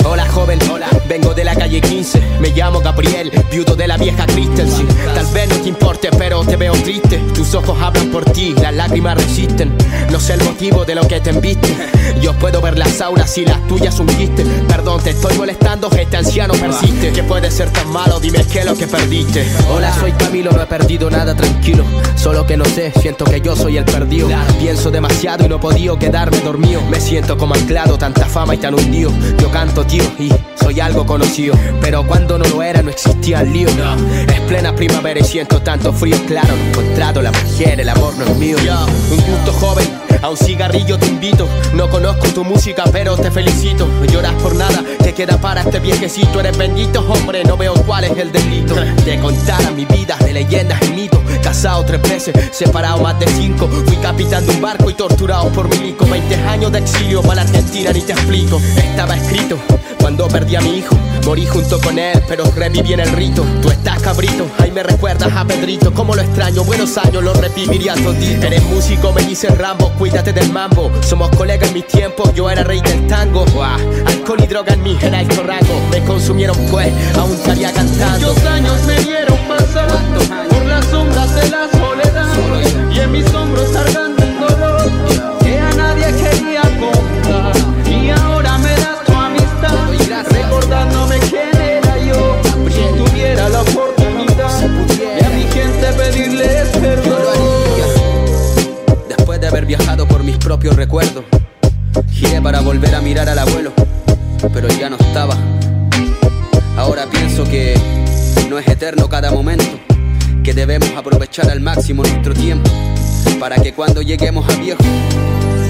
hola 0.06 0.26
joven, 0.28 0.58
hola, 0.70 0.88
vengo 1.08 1.34
de 1.34 1.44
la 1.44 1.54
calle 1.54 1.80
15, 1.80 2.38
me 2.40 2.50
llamo 2.50 2.80
Gabriel, 2.80 3.30
viudo 3.50 3.74
de 3.74 3.86
la 3.86 3.96
vieja 3.96 4.26
Christensen. 4.26 4.86
Tal 5.14 5.26
vez 5.26 5.48
no 5.48 5.56
te 5.56 5.68
importe, 5.68 6.10
pero 6.16 6.44
te 6.44 6.56
veo 6.56 6.72
triste, 6.72 7.18
tus 7.34 7.54
ojos 7.54 7.76
hablan 7.80 8.10
por 8.10 8.24
ti, 8.24 8.54
las 8.60 8.74
lágrimas 8.74 9.16
resisten, 9.16 9.76
no 10.10 10.20
sé 10.20 10.34
el 10.34 10.44
motivo 10.44 10.84
de 10.84 10.94
lo 10.94 11.06
que 11.06 11.20
te 11.20 11.30
enviste. 11.30 11.74
Yo 12.20 12.32
puedo 12.34 12.60
ver 12.60 12.78
las 12.78 13.00
auras 13.00 13.36
y 13.38 13.44
las 13.44 13.66
tuyas 13.66 13.98
ungiste. 14.00 14.44
Perdón, 14.68 15.02
te 15.02 15.10
estoy 15.10 15.36
molestando, 15.36 15.90
este 15.90 16.16
anciano 16.16 16.54
persiste. 16.54 17.12
¿Qué 17.12 17.22
puede 17.22 17.50
ser 17.50 17.70
tan 17.70 17.88
malo? 17.90 18.18
Dime 18.20 18.44
qué 18.50 18.60
es 18.60 18.64
lo 18.64 18.74
que 18.74 18.86
perdiste. 18.86 19.46
Hola, 19.70 19.94
soy 19.94 20.12
Camilo, 20.12 20.50
no 20.52 20.62
he 20.62 20.66
perdido 20.66 21.10
nada, 21.10 21.34
tranquilo. 21.34 21.84
Solo 22.16 22.46
que 22.46 22.56
no 22.56 22.64
sé, 22.64 22.92
siento 23.00 23.24
que 23.24 23.40
yo 23.40 23.54
soy 23.54 23.76
el 23.76 23.84
perdido. 23.84 24.28
Pienso 24.58 24.90
demasiado 24.90 25.44
y 25.44 25.48
no 25.48 25.60
podido 25.60 25.98
quedarme 25.98 26.40
dormido. 26.40 26.80
Me 26.90 27.00
siento 27.00 27.36
como 27.36 27.54
anclado, 27.54 27.98
tanta 27.98 28.26
fama 28.26 28.54
y 28.54 28.58
tan 28.58 28.74
hundido. 28.74 29.12
Yo 29.38 29.50
canto, 29.50 29.84
y 30.18 30.32
soy 30.60 30.80
algo 30.80 31.06
conocido. 31.06 31.54
Pero 31.80 32.06
cuando 32.06 32.38
no 32.38 32.44
lo 32.46 32.62
era, 32.62 32.82
no 32.82 32.90
existía 32.90 33.40
el 33.40 33.52
lío. 33.52 33.68
Es 33.68 34.40
plena 34.42 34.74
primavera 34.74 35.20
y 35.20 35.24
siento 35.24 35.62
tanto 35.62 35.92
frío. 35.92 36.16
Claro, 36.26 36.48
no 36.56 36.68
encontrado 36.70 37.22
la 37.22 37.32
mujer, 37.32 37.80
el 37.80 37.88
amor 37.88 38.14
no 38.16 38.24
es 38.24 38.36
mío. 38.36 38.56
Un 39.10 39.16
gusto 39.16 39.52
joven, 39.52 39.88
a 40.22 40.30
un 40.30 40.36
cigarrillo 40.36 40.98
te 40.98 41.06
invito. 41.06 41.48
No 41.74 41.88
conozco 41.90 42.28
tu 42.28 42.44
música, 42.44 42.84
pero 42.92 43.16
te 43.16 43.30
felicito. 43.30 43.88
Lloras 44.10 44.34
por 44.42 44.54
nada, 44.54 44.82
te 45.02 45.12
queda 45.12 45.38
para 45.38 45.62
este 45.62 45.80
viejecito. 45.80 46.40
Eres 46.40 46.56
bendito, 46.56 47.00
hombre, 47.00 47.44
no 47.44 47.56
veo 47.56 47.74
cuál 47.86 48.04
es 48.04 48.16
el 48.16 48.32
delito. 48.32 48.74
De 49.04 49.18
contar 49.20 49.72
mi 49.72 49.84
vida 49.84 50.16
de 50.24 50.32
leyendas 50.32 50.80
y 50.82 50.92
mitos. 50.92 51.20
Casado 51.42 51.84
tres 51.84 52.02
veces, 52.02 52.34
separado 52.52 53.02
más 53.02 53.18
de 53.18 53.26
cinco. 53.28 53.68
Fui 53.68 53.96
capitán 53.96 54.46
de 54.46 54.52
un 54.52 54.60
barco 54.60 54.90
y 54.90 54.94
torturado 54.94 55.50
por 55.50 55.68
milico. 55.68 56.06
20 56.06 56.34
años 56.34 56.72
de 56.72 56.78
exilio 56.78 57.22
para 57.22 57.42
Argentina, 57.42 57.92
ni 57.92 58.00
te 58.02 58.12
explico. 58.12 58.60
Estaba 58.76 59.16
escrito 59.16 59.58
cuando 60.00 60.28
perdí 60.28 60.56
a 60.56 60.60
mi 60.60 60.78
hijo. 60.78 60.96
Morí 61.26 61.44
junto 61.44 61.80
con 61.80 61.98
él, 61.98 62.22
pero 62.28 62.44
reviví 62.54 62.92
en 62.92 63.00
el 63.00 63.10
rito. 63.10 63.44
Tú 63.60 63.68
estás 63.68 64.00
cabrito, 64.00 64.48
ahí 64.58 64.70
me 64.70 64.84
recuerdas 64.84 65.32
a 65.34 65.44
Pedrito. 65.44 65.92
Como 65.92 66.14
lo 66.14 66.22
extraño, 66.22 66.62
buenos 66.62 66.96
años 66.98 67.24
lo 67.24 67.34
reviviría 67.34 67.94
todito. 67.94 68.46
Eres 68.46 68.62
músico, 68.62 69.12
me 69.12 69.24
dice 69.24 69.48
Rambo, 69.48 69.90
cuídate 69.98 70.32
del 70.32 70.52
mambo. 70.52 70.88
Somos 71.02 71.30
colegas 71.30 71.68
en 71.68 71.74
mis 71.74 71.88
tiempos, 71.88 72.32
yo 72.32 72.48
era 72.48 72.62
rey 72.62 72.80
del 72.80 73.08
tango. 73.08 73.44
Alcohol 74.06 74.38
y 74.40 74.46
droga 74.46 74.74
en 74.74 74.82
mi 74.84 74.96
en 75.02 75.16
alto 75.16 75.42
rango. 75.42 75.80
Me 75.90 76.00
consumieron 76.04 76.56
pues, 76.70 76.92
aún 77.16 77.32
estaría 77.32 77.72
cantando. 77.72 78.28
Muchos 78.28 78.46
años 78.46 78.80
me 78.86 78.94
dieron 79.00 79.38
pasar 79.48 79.88
por 80.48 80.64
las 80.64 80.86
sombras 80.86 81.34
de 81.34 81.50
la 81.50 81.68
soledad. 81.72 82.65
Recuerdos, 100.74 101.24
giré 102.10 102.40
para 102.40 102.60
volver 102.60 102.94
a 102.94 103.00
mirar 103.00 103.28
al 103.28 103.38
abuelo, 103.38 103.72
pero 104.52 104.68
ya 104.68 104.88
no 104.88 104.96
estaba. 104.96 105.36
Ahora 106.76 107.06
pienso 107.10 107.44
que 107.44 107.78
no 108.48 108.58
es 108.58 108.66
eterno 108.66 109.08
cada 109.08 109.30
momento, 109.30 109.78
que 110.42 110.54
debemos 110.54 110.90
aprovechar 110.96 111.50
al 111.50 111.60
máximo 111.60 112.02
nuestro 112.02 112.34
tiempo, 112.34 112.70
para 113.38 113.56
que 113.56 113.74
cuando 113.74 114.02
lleguemos 114.02 114.48
a 114.52 114.56
viejo 114.56 114.82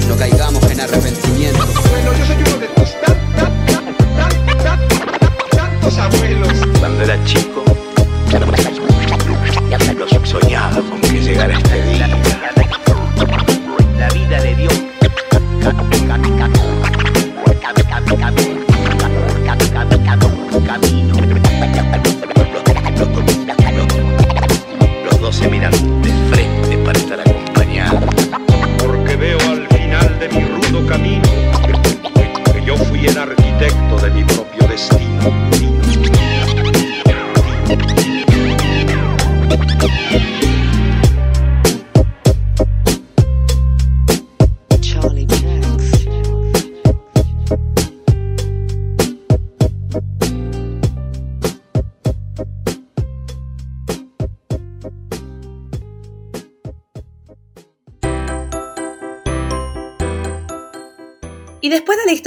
no 0.09 0.17
caigamos 0.17 0.63
en 0.71 0.81
arrepentimiento. 0.81 1.59
Bueno, 1.91 2.13
yo 2.13 2.27
soy 2.27 2.37
uno 2.37 2.59
de 2.59 2.67
tus 2.69 2.93
tan, 3.01 3.37
tan, 3.37 3.67
tan, 3.67 4.47
tan, 4.47 4.59
tan, 4.59 5.49
tantos 5.51 5.99
abuelos. 5.99 6.49
Cuando 6.79 7.03
era 7.03 7.25
chico, 7.25 7.65
lo 8.39 10.27
soñaba 10.27 10.77
con 10.77 11.01
que 11.01 11.21
llegara 11.21 11.55
este 11.55 11.83
día. 11.83 12.09
La 13.99 14.09
vida 14.11 14.41
le 14.41 14.55
dio 14.55 14.86
camino. 20.64 21.14
Los 25.05 25.20
dos 25.20 25.37
se 25.37 25.48
miran 25.48 25.96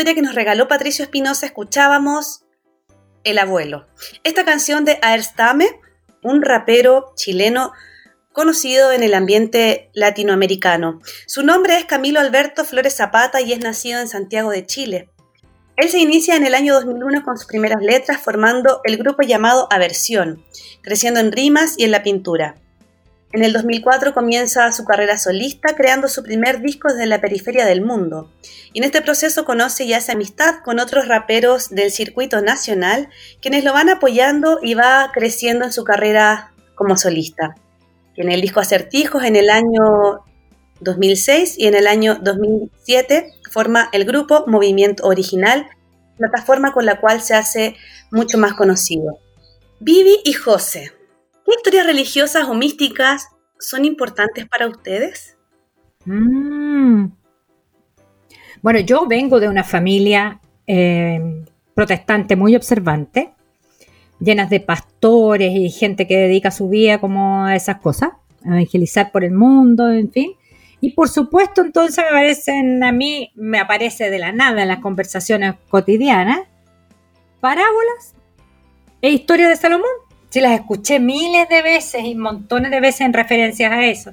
que 0.05 0.21
nos 0.21 0.33
regaló 0.33 0.67
Patricio 0.67 1.03
Espinosa, 1.03 1.45
escuchábamos 1.45 2.45
El 3.25 3.37
abuelo. 3.37 3.85
Esta 4.23 4.45
canción 4.45 4.85
de 4.85 4.97
Aerstame, 5.01 5.79
un 6.23 6.41
rapero 6.41 7.11
chileno 7.15 7.73
conocido 8.31 8.93
en 8.93 9.03
el 9.03 9.13
ambiente 9.13 9.89
latinoamericano. 9.93 11.01
Su 11.27 11.43
nombre 11.43 11.77
es 11.77 11.85
Camilo 11.85 12.21
Alberto 12.21 12.63
Flores 12.63 12.95
Zapata 12.95 13.41
y 13.41 13.51
es 13.51 13.59
nacido 13.59 13.99
en 13.99 14.07
Santiago 14.07 14.51
de 14.51 14.65
Chile. 14.65 15.09
Él 15.75 15.89
se 15.89 15.99
inicia 15.99 16.35
en 16.35 16.45
el 16.45 16.55
año 16.55 16.73
2001 16.75 17.23
con 17.23 17.37
sus 17.37 17.47
primeras 17.47 17.81
letras 17.81 18.21
formando 18.21 18.79
el 18.85 18.97
grupo 18.97 19.23
llamado 19.23 19.67
Aversión, 19.69 20.45
creciendo 20.81 21.19
en 21.19 21.33
rimas 21.33 21.75
y 21.77 21.83
en 21.83 21.91
la 21.91 22.03
pintura. 22.03 22.55
En 23.31 23.43
el 23.43 23.53
2004 23.53 24.13
comienza 24.15 24.71
su 24.71 24.85
carrera 24.85 25.19
solista 25.19 25.75
creando 25.75 26.07
su 26.07 26.23
primer 26.23 26.61
disco 26.61 26.87
desde 26.87 27.05
la 27.05 27.21
periferia 27.21 27.65
del 27.65 27.81
mundo. 27.81 28.31
Y 28.73 28.79
en 28.79 28.85
este 28.85 29.03
proceso 29.03 29.45
conoce 29.45 29.83
y 29.83 29.93
hace 29.93 30.11
amistad 30.11 30.63
con 30.63 30.79
otros 30.79 31.07
raperos 31.07 31.69
del 31.69 31.91
circuito 31.91 32.41
nacional, 32.41 33.09
quienes 33.39 33.63
lo 33.63 33.71
van 33.71 33.89
apoyando 33.89 34.59
y 34.63 34.73
va 34.73 35.11
creciendo 35.13 35.65
en 35.65 35.71
su 35.71 35.83
carrera 35.83 36.53
como 36.73 36.97
solista. 36.97 37.55
En 38.15 38.31
el 38.31 38.41
disco 38.41 38.61
Acertijos 38.61 39.23
en 39.23 39.35
el 39.35 39.51
año 39.51 40.25
2006 40.79 41.55
y 41.59 41.67
en 41.67 41.75
el 41.75 41.85
año 41.85 42.15
2007 42.21 43.31
forma 43.51 43.89
el 43.91 44.05
grupo 44.05 44.45
Movimiento 44.47 45.05
Original, 45.05 45.67
plataforma 46.17 46.73
con 46.73 46.85
la 46.85 46.99
cual 46.99 47.21
se 47.21 47.35
hace 47.35 47.75
mucho 48.09 48.39
más 48.39 48.53
conocido. 48.53 49.19
Vivi 49.79 50.17
y 50.25 50.33
José, 50.33 50.91
¿Qué 51.49 51.55
historias 51.55 51.87
religiosas 51.87 52.47
o 52.47 52.53
místicas 52.53 53.29
son 53.57 53.83
importantes 53.83 54.47
para 54.47 54.67
ustedes? 54.67 55.35
Mm. 56.05 57.07
Bueno, 58.61 58.79
yo 58.81 59.07
vengo 59.07 59.39
de 59.39 59.49
una 59.49 59.63
familia 59.63 60.39
eh, 60.67 61.43
protestante 61.73 62.35
muy 62.35 62.55
observante, 62.55 63.33
llenas 64.19 64.51
de 64.51 64.59
pastores 64.59 65.51
y 65.55 65.71
gente 65.71 66.05
que 66.05 66.17
dedica 66.17 66.51
su 66.51 66.69
vida 66.69 67.01
como 67.01 67.45
a 67.45 67.55
esas 67.55 67.79
cosas, 67.79 68.11
a 68.45 68.49
evangelizar 68.49 69.11
por 69.11 69.23
el 69.23 69.31
mundo, 69.31 69.91
en 69.91 70.11
fin. 70.11 70.33
Y 70.81 70.91
por 70.91 71.09
supuesto, 71.09 71.61
entonces 71.61 71.97
me 71.97 72.09
aparecen 72.09 72.83
a 72.83 72.91
mí, 72.91 73.31
me 73.33 73.57
aparece 73.57 74.11
de 74.11 74.19
la 74.19 74.31
nada 74.31 74.61
en 74.61 74.67
las 74.67 74.81
conversaciones 74.81 75.55
cotidianas, 75.67 76.41
parábolas 77.39 78.13
e 79.01 79.09
historias 79.09 79.49
de 79.49 79.55
Salomón. 79.55 80.08
Sí, 80.29 80.41
las 80.41 80.59
escuché 80.59 80.99
miles 80.99 81.49
de 81.49 81.61
veces 81.61 82.03
y 82.05 82.15
montones 82.15 82.71
de 82.71 82.79
veces 82.79 83.01
en 83.01 83.13
referencias 83.13 83.71
a 83.71 83.85
eso. 83.85 84.11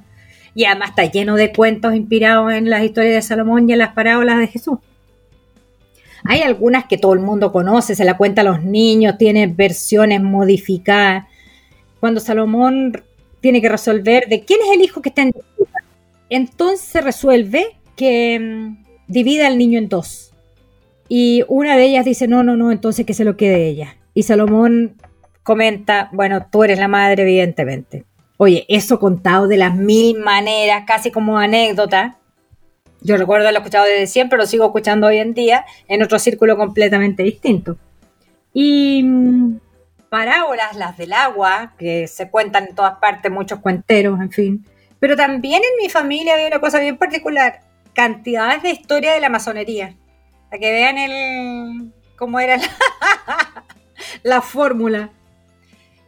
Y 0.55 0.65
además 0.65 0.91
está 0.91 1.05
lleno 1.05 1.37
de 1.37 1.53
cuentos 1.53 1.95
inspirados 1.95 2.53
en 2.53 2.71
las 2.71 2.83
historias 2.83 3.15
de 3.15 3.23
Salomón 3.23 3.69
y 3.69 3.75
en 3.75 3.79
las 3.79 3.93
parábolas 3.93 4.39
de 4.39 4.47
Jesús. 4.47 4.79
Hay 6.25 6.41
algunas 6.41 6.87
que 6.87 6.97
todo 6.97 7.13
el 7.13 7.21
mundo 7.21 7.53
conoce, 7.53 7.95
se 7.95 8.05
la 8.05 8.17
cuenta 8.17 8.41
a 8.41 8.45
los 8.45 8.63
niños, 8.63 9.19
tiene 9.19 9.47
versiones 9.47 10.23
modificadas. 10.23 11.27
Cuando 12.01 12.21
Salomón 12.21 13.03
tiene 13.41 13.61
que 13.61 13.69
resolver 13.69 14.27
de 14.29 14.41
quién 14.41 14.61
es 14.63 14.75
el 14.75 14.83
hijo 14.83 15.03
que 15.03 15.11
está 15.11 15.23
en 15.23 15.33
disputa, 15.33 15.85
entonces 16.31 17.05
resuelve 17.05 17.77
que 17.95 18.39
mm, 18.41 18.85
divida 19.07 19.47
al 19.47 19.59
niño 19.59 19.79
en 19.79 19.89
dos. 19.89 20.33
Y 21.09 21.45
una 21.49 21.77
de 21.77 21.85
ellas 21.85 22.05
dice, 22.05 22.27
no, 22.27 22.43
no, 22.43 22.57
no, 22.57 22.73
entonces 22.73 23.07
que 23.07 23.15
se 23.15 23.25
lo 23.25 23.37
quede 23.37 23.69
ella. 23.69 23.97
Y 24.15 24.25
Salomón 24.25 24.97
comenta, 25.47 26.09
bueno, 26.11 26.45
tú 26.51 26.65
eres 26.65 26.81
la 26.81 26.89
madre, 26.89 27.23
evidentemente. 27.23 28.05
Oye, 28.37 28.67
eso 28.69 28.99
contado 28.99 29.47
de 29.47 29.57
las 29.57 29.77
mil 29.77 30.19
maneras, 30.19 30.83
casi 30.89 31.13
como 31.13 31.39
anécdota. 31.39 32.17
Yo 33.01 33.17
recuerdo 33.17 33.45
haberlo 33.45 33.61
escuchado 33.61 33.85
desde 33.85 34.09
siempre, 34.09 34.39
lo 34.39 34.47
sigo 34.47 34.67
escuchando 34.67 35.07
hoy 35.07 35.19
en 35.19 35.35
día 35.35 35.65
en 35.87 36.03
otro 36.03 36.19
círculo 36.19 36.57
completamente 36.57 37.23
distinto. 37.23 37.77
Y 38.53 39.05
mm, 39.05 39.61
parábolas, 40.09 40.75
las 40.75 40.97
del 40.97 41.13
agua, 41.13 41.75
que 41.79 42.09
se 42.09 42.29
cuentan 42.29 42.67
en 42.67 42.75
todas 42.75 42.99
partes, 42.99 43.31
muchos 43.31 43.61
cuenteros, 43.61 44.21
en 44.21 44.33
fin. 44.33 44.67
Pero 44.99 45.15
también 45.15 45.63
en 45.63 45.81
mi 45.81 45.89
familia 45.89 46.35
había 46.35 46.49
una 46.49 46.61
cosa 46.61 46.81
bien 46.81 46.97
particular, 46.97 47.61
cantidades 47.95 48.65
de 48.65 48.71
historia 48.71 49.13
de 49.13 49.21
la 49.21 49.29
masonería. 49.29 49.95
Para 50.51 50.59
que 50.59 50.73
vean 50.73 50.99
el 50.99 51.93
cómo 52.17 52.41
era 52.41 52.59
la 54.25 54.41
fórmula 54.43 55.13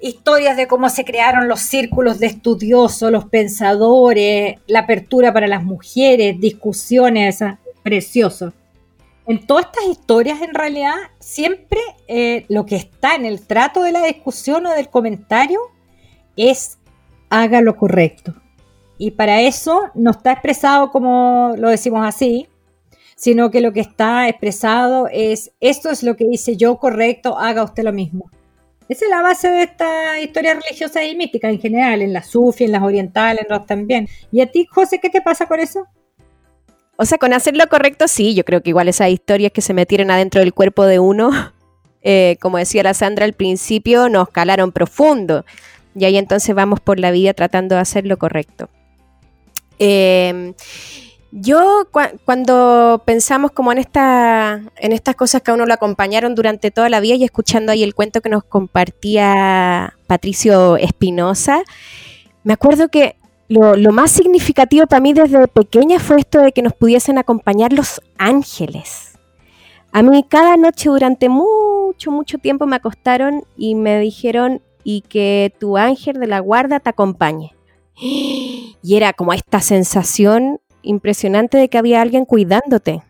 historias 0.01 0.57
de 0.57 0.69
cómo 0.69 0.89
se 0.89 1.05
crearon 1.05 1.49
los 1.49 1.61
círculos 1.61 2.19
de 2.19 2.27
estudiosos, 2.27 3.11
los 3.11 3.27
pensadores, 3.27 4.57
la 4.67 4.81
apertura 4.81 5.33
para 5.33 5.47
las 5.47 5.65
mujeres, 5.65 6.41
discusiones, 6.41 7.41
precioso. 7.83 8.53
En 9.27 9.47
todas 9.47 9.67
estas 9.67 9.85
historias, 9.85 10.41
en 10.41 10.55
realidad, 10.55 10.95
siempre 11.19 11.81
eh, 12.07 12.47
lo 12.49 12.65
que 12.65 12.77
está 12.77 13.15
en 13.15 13.27
el 13.27 13.47
trato 13.47 13.83
de 13.83 13.93
la 13.93 14.03
discusión 14.03 14.67
o 14.67 14.73
del 14.73 14.89
comentario 14.89 15.61
es 16.37 16.79
haga 17.29 17.61
lo 17.61 17.77
correcto. 17.77 18.35
Y 18.97 19.13
para 19.13 19.43
eso 19.43 19.91
no 19.95 20.13
está 20.13 20.33
expresado 20.33 20.91
como 20.91 21.55
lo 21.57 21.69
decimos 21.69 22.07
así, 22.07 22.49
sino 23.17 23.51
que 23.51 23.61
lo 23.61 23.73
que 23.73 23.81
está 23.81 24.29
expresado 24.29 25.09
es 25.13 25.53
esto 25.61 25.91
es 25.91 26.03
lo 26.03 26.17
que 26.17 26.25
dice 26.25 26.57
yo 26.57 26.79
correcto, 26.79 27.39
haga 27.39 27.65
usted 27.65 27.83
lo 27.83 27.93
mismo. 27.93 28.31
Esa 28.89 29.05
es 29.05 29.11
la 29.11 29.21
base 29.21 29.51
de 29.51 29.63
esta 29.65 30.19
historia 30.19 30.55
religiosa 30.55 31.05
y 31.05 31.15
mística 31.15 31.51
en 31.51 31.61
general, 31.61 32.01
en 32.01 32.13
las 32.13 32.29
sufi, 32.29 32.65
en 32.65 32.73
las 32.73 32.83
orientales, 32.83 33.43
en 33.43 33.55
los 33.55 33.67
también. 33.67 34.09
¿Y 34.33 34.41
a 34.41 34.47
ti, 34.47 34.67
José, 34.71 34.99
qué 34.99 35.11
te 35.11 35.21
pasa 35.21 35.47
con 35.47 35.61
eso? 35.61 35.87
O 36.97 37.05
sea, 37.05 37.19
con 37.19 37.33
hacer 37.33 37.57
lo 37.57 37.69
correcto, 37.69 38.09
sí, 38.09 38.35
yo 38.35 38.45
creo 38.45 38.63
que 38.63 38.71
igual 38.71 38.89
esas 38.89 39.11
historias 39.11 39.53
que 39.53 39.61
se 39.61 39.75
metieron 39.75 40.11
adentro 40.11 40.41
del 40.41 40.55
cuerpo 40.55 40.85
de 40.87 40.99
uno, 40.99 41.31
eh, 42.03 42.39
como 42.41 42.59
decía 42.59 42.83
la 42.83 42.95
Sandra 42.95 43.27
al 43.27 43.35
principio, 43.35 44.09
nos 44.09 44.31
calaron 44.31 44.73
profundo. 44.73 45.45
Y 45.95 46.07
ahí 46.07 46.17
entonces 46.17 46.55
vamos 46.55 46.81
por 46.81 46.99
la 46.99 47.11
vida 47.11 47.35
tratando 47.35 47.75
de 47.75 47.83
hacer 47.83 48.07
lo 48.07 48.17
correcto. 48.19 48.71
Eh, 49.79 50.55
yo 51.31 51.89
cuando 52.25 53.03
pensamos 53.05 53.51
como 53.51 53.71
en, 53.73 53.79
esta, 53.79 54.63
en 54.77 54.93
estas 54.93 55.15
cosas 55.15 55.43
que 55.43 55.51
a 55.51 55.55
uno 55.55 55.67
lo 55.67 55.75
acompañaron 55.75 56.35
durante 56.35 56.71
toda 56.71 56.89
la 56.89 57.01
vida 57.01 57.17
y 57.17 57.25
escuchando 57.25 57.73
ahí 57.73 57.83
el 57.83 57.95
cuento 57.95 58.23
que 58.23 58.31
nos 58.31 58.45
compartía 58.45 59.95
Patricio 60.07 60.77
Espinosa, 60.77 61.63
me 62.45 62.55
acuerdo 62.55 62.89
que 62.89 63.17
lo, 63.49 63.77
lo, 63.77 63.93
más 63.93 64.11
significativo 64.11 64.87
para 64.87 65.01
mí 65.01 65.13
desde 65.13 65.49
pequeña 65.49 65.99
fue 65.99 66.21
esto 66.21 66.41
de 66.41 66.53
que 66.53 66.63
nos 66.63 66.75
pudiesen 66.75 67.19
acompañar 67.19 67.73
los 67.73 68.01
ángeles. 68.17 69.19
A 69.93 70.03
mí 70.03 70.25
cada 70.29 70.57
noche 70.57 70.89
durante 70.89 71.29
mucho, 71.29 72.11
mucho 72.11 72.39
tiempo 72.39 72.67
me 72.67 72.77
acostaron 72.77 73.45
y 73.57 73.75
me 73.75 73.99
dijeron 74.01 74.63
y 74.85 75.03
que 75.03 75.55
tu 75.59 75.77
ángel 75.77 76.21
de 76.21 76.27
la 76.27 76.41
guarda 76.41 76.81
te 76.81 76.91
acompañe. 76.91 77.55
Y 78.81 78.97
era 78.97 79.13
como 79.13 79.33
esta 79.33 79.61
sensación 79.61 80.61
impresionante 80.83 81.59
de 81.59 81.69
que 81.69 81.79
había 81.79 82.03
alguien 82.03 82.25
cuidándote. 82.25 83.03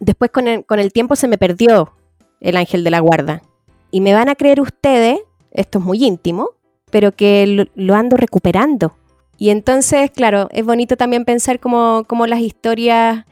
Después 0.00 0.30
con 0.30 0.48
el, 0.48 0.64
con 0.64 0.78
el 0.78 0.92
tiempo 0.92 1.16
se 1.16 1.28
me 1.28 1.38
perdió 1.38 1.92
el 2.40 2.56
ángel 2.56 2.84
de 2.84 2.90
la 2.90 3.00
guarda. 3.00 3.42
Y 3.90 4.00
me 4.00 4.14
van 4.14 4.28
a 4.28 4.34
creer 4.34 4.60
ustedes, 4.60 5.20
esto 5.52 5.78
es 5.78 5.84
muy 5.84 6.04
íntimo, 6.04 6.50
pero 6.90 7.12
que 7.12 7.68
lo, 7.74 7.94
ando 7.94 8.16
recuperando. 8.16 8.94
Y 9.38 9.50
entonces, 9.50 10.10
claro, 10.10 10.48
es 10.50 10.64
bonito 10.64 10.96
también 10.96 11.24
pensar 11.24 11.60
cómo, 11.60 12.04
cómo 12.06 12.26
las 12.26 12.40
historias 12.40 13.24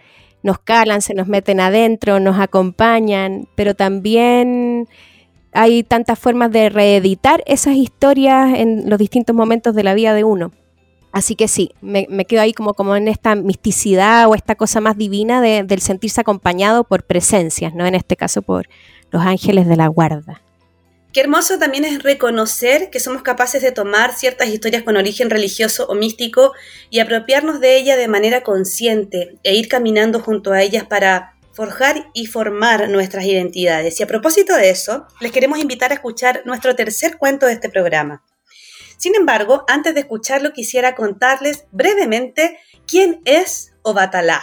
nos 0.42 0.58
calan, 0.58 1.02
se 1.02 1.14
nos 1.14 1.28
meten 1.28 1.60
adentro, 1.60 2.20
nos 2.20 2.38
acompañan, 2.38 3.46
pero 3.54 3.74
también 3.74 4.88
hay 5.52 5.82
tantas 5.82 6.18
formas 6.18 6.50
de 6.50 6.68
reeditar 6.68 7.42
esas 7.46 7.74
historias 7.74 8.54
en 8.58 8.88
los 8.88 8.98
distintos 8.98 9.36
momentos 9.36 9.74
de 9.74 9.82
la 9.82 9.94
vida 9.94 10.14
de 10.14 10.24
uno. 10.24 10.52
Así 11.12 11.34
que 11.34 11.48
sí, 11.48 11.72
me, 11.80 12.06
quedo 12.24 12.40
ahí 12.40 12.52
como, 12.52 12.96
en 12.96 13.08
esta 13.08 13.34
misticidad 13.34 14.28
o 14.28 14.34
esta 14.34 14.54
cosa 14.54 14.80
más 14.80 14.96
divina 14.96 15.40
del 15.40 15.80
sentirse 15.80 16.20
acompañado 16.20 16.84
por 16.84 17.02
presencias, 17.02 17.74
¿no? 17.74 17.86
En 17.86 17.94
este 17.94 18.16
caso 18.16 18.42
por 18.42 18.68
los 19.10 19.22
ángeles 19.22 19.66
de 19.66 19.76
la 19.76 19.88
guarda. 19.88 20.40
Qué 21.12 21.20
hermoso 21.22 21.58
también 21.58 21.84
es 21.84 22.04
reconocer 22.04 22.88
que 22.90 23.00
somos 23.00 23.22
capaces 23.22 23.62
de 23.62 23.72
tomar 23.72 24.14
ciertas 24.14 24.48
historias 24.48 24.84
con 24.84 24.96
origen 24.96 25.28
religioso 25.28 25.86
o 25.88 25.96
místico 25.96 26.52
y 26.88 27.00
apropiarnos 27.00 27.58
de 27.58 27.76
ellas 27.76 27.98
de 27.98 28.06
manera 28.06 28.44
consciente 28.44 29.36
e 29.42 29.56
ir 29.56 29.66
caminando 29.66 30.20
junto 30.20 30.52
a 30.52 30.62
ellas 30.62 30.84
para 30.84 31.34
forjar 31.52 32.06
y 32.14 32.26
formar 32.26 32.88
nuestras 32.88 33.24
identidades. 33.24 33.98
Y 33.98 34.04
a 34.04 34.06
propósito 34.06 34.54
de 34.54 34.70
eso, 34.70 35.06
les 35.20 35.32
queremos 35.32 35.58
invitar 35.58 35.90
a 35.90 35.94
escuchar 35.94 36.42
nuestro 36.44 36.76
tercer 36.76 37.18
cuento 37.18 37.46
de 37.46 37.54
este 37.54 37.68
programa. 37.68 38.22
Sin 39.00 39.14
embargo, 39.14 39.64
antes 39.66 39.94
de 39.94 40.00
escucharlo 40.00 40.52
quisiera 40.52 40.94
contarles 40.94 41.64
brevemente 41.72 42.58
quién 42.86 43.22
es 43.24 43.72
Obatalá. 43.80 44.42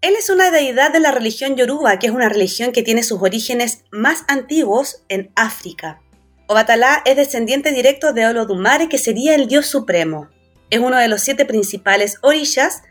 Él 0.00 0.14
es 0.18 0.30
una 0.30 0.50
deidad 0.50 0.90
de 0.90 1.00
la 1.00 1.12
religión 1.12 1.54
yoruba, 1.54 1.98
que 1.98 2.06
es 2.06 2.12
una 2.14 2.30
religión 2.30 2.72
que 2.72 2.82
tiene 2.82 3.02
sus 3.02 3.20
orígenes 3.20 3.84
más 3.90 4.24
antiguos 4.26 5.04
en 5.10 5.30
África. 5.36 6.00
Obatalá 6.46 7.02
es 7.04 7.16
descendiente 7.16 7.72
directo 7.72 8.14
de 8.14 8.24
Olodumare, 8.24 8.88
que 8.88 8.96
sería 8.96 9.34
el 9.34 9.48
dios 9.48 9.66
supremo. 9.66 10.30
Es 10.70 10.80
uno 10.80 10.96
de 10.96 11.08
los 11.08 11.20
siete 11.20 11.44
principales 11.44 12.16
orillas 12.22 12.84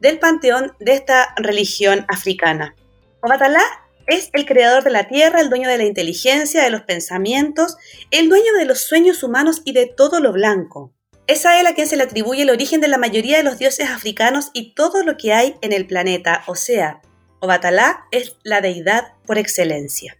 del 0.00 0.18
panteón 0.18 0.74
de 0.80 0.94
esta 0.94 1.34
religión 1.36 2.06
africana. 2.08 2.74
Obatalá 3.20 3.60
es 4.06 4.30
el 4.32 4.46
creador 4.46 4.84
de 4.84 4.90
la 4.90 5.08
tierra, 5.08 5.40
el 5.40 5.50
dueño 5.50 5.68
de 5.68 5.78
la 5.78 5.84
inteligencia, 5.84 6.62
de 6.62 6.70
los 6.70 6.82
pensamientos, 6.82 7.76
el 8.10 8.28
dueño 8.28 8.52
de 8.58 8.64
los 8.64 8.82
sueños 8.82 9.22
humanos 9.22 9.62
y 9.64 9.72
de 9.72 9.86
todo 9.86 10.20
lo 10.20 10.32
blanco. 10.32 10.92
Es 11.26 11.46
a 11.46 11.60
él 11.60 11.66
a 11.66 11.74
quien 11.74 11.86
se 11.86 11.96
le 11.96 12.02
atribuye 12.02 12.42
el 12.42 12.50
origen 12.50 12.80
de 12.80 12.88
la 12.88 12.98
mayoría 12.98 13.36
de 13.36 13.44
los 13.44 13.58
dioses 13.58 13.88
africanos 13.88 14.50
y 14.52 14.74
todo 14.74 15.04
lo 15.04 15.16
que 15.16 15.32
hay 15.32 15.56
en 15.60 15.72
el 15.72 15.86
planeta, 15.86 16.42
o 16.46 16.54
sea, 16.56 17.00
Obatalá 17.40 18.04
es 18.10 18.36
la 18.42 18.60
deidad 18.60 19.14
por 19.26 19.38
excelencia. 19.38 20.18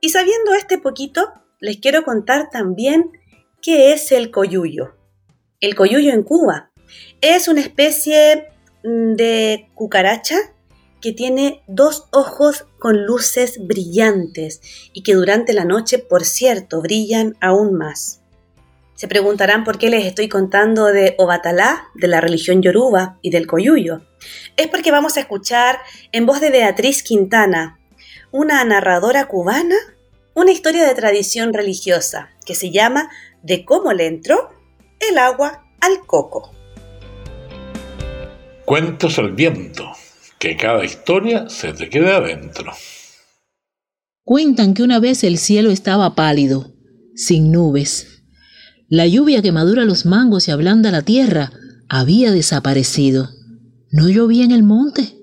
Y 0.00 0.10
sabiendo 0.10 0.54
este 0.54 0.78
poquito, 0.78 1.32
les 1.60 1.78
quiero 1.78 2.04
contar 2.04 2.48
también 2.50 3.10
qué 3.60 3.92
es 3.92 4.12
el 4.12 4.30
coyuyo. 4.30 4.96
El 5.60 5.74
coyuyo 5.74 6.12
en 6.12 6.22
Cuba 6.22 6.70
es 7.20 7.48
una 7.48 7.60
especie 7.60 8.48
mm, 8.84 9.14
de 9.14 9.68
cucaracha 9.74 10.36
que 11.06 11.12
tiene 11.12 11.62
dos 11.68 12.08
ojos 12.10 12.66
con 12.80 13.06
luces 13.06 13.64
brillantes 13.64 14.60
y 14.92 15.04
que 15.04 15.14
durante 15.14 15.52
la 15.52 15.64
noche, 15.64 16.00
por 16.00 16.24
cierto, 16.24 16.82
brillan 16.82 17.36
aún 17.40 17.74
más. 17.74 18.22
Se 18.96 19.06
preguntarán 19.06 19.62
por 19.62 19.78
qué 19.78 19.88
les 19.88 20.04
estoy 20.04 20.28
contando 20.28 20.86
de 20.86 21.14
Obatalá, 21.18 21.84
de 21.94 22.08
la 22.08 22.20
religión 22.20 22.60
yoruba 22.60 23.20
y 23.22 23.30
del 23.30 23.46
coyuyo. 23.46 24.00
Es 24.56 24.66
porque 24.66 24.90
vamos 24.90 25.16
a 25.16 25.20
escuchar 25.20 25.78
en 26.10 26.26
voz 26.26 26.40
de 26.40 26.50
Beatriz 26.50 27.04
Quintana, 27.04 27.78
una 28.32 28.64
narradora 28.64 29.28
cubana, 29.28 29.76
una 30.34 30.50
historia 30.50 30.84
de 30.88 30.94
tradición 30.96 31.52
religiosa 31.52 32.30
que 32.44 32.56
se 32.56 32.72
llama 32.72 33.10
De 33.44 33.64
cómo 33.64 33.92
le 33.92 34.06
entró 34.06 34.50
el 35.08 35.18
agua 35.18 35.68
al 35.80 36.04
coco. 36.04 36.50
Cuentos 38.64 39.20
al 39.20 39.30
viento, 39.30 39.92
que 40.38 40.56
cada 40.56 40.84
historia 40.84 41.48
se 41.48 41.72
te 41.72 41.88
quede 41.88 42.12
adentro. 42.12 42.72
Cuentan 44.22 44.74
que 44.74 44.82
una 44.82 44.98
vez 44.98 45.24
el 45.24 45.38
cielo 45.38 45.70
estaba 45.70 46.14
pálido, 46.14 46.74
sin 47.14 47.52
nubes 47.52 48.16
la 48.88 49.04
lluvia 49.08 49.42
que 49.42 49.50
madura 49.50 49.84
los 49.84 50.06
mangos 50.06 50.46
y 50.46 50.52
ablanda 50.52 50.92
la 50.92 51.02
tierra 51.02 51.52
había 51.88 52.30
desaparecido. 52.30 53.30
No 53.90 54.08
llovía 54.08 54.44
en 54.44 54.52
el 54.52 54.62
monte. 54.62 55.18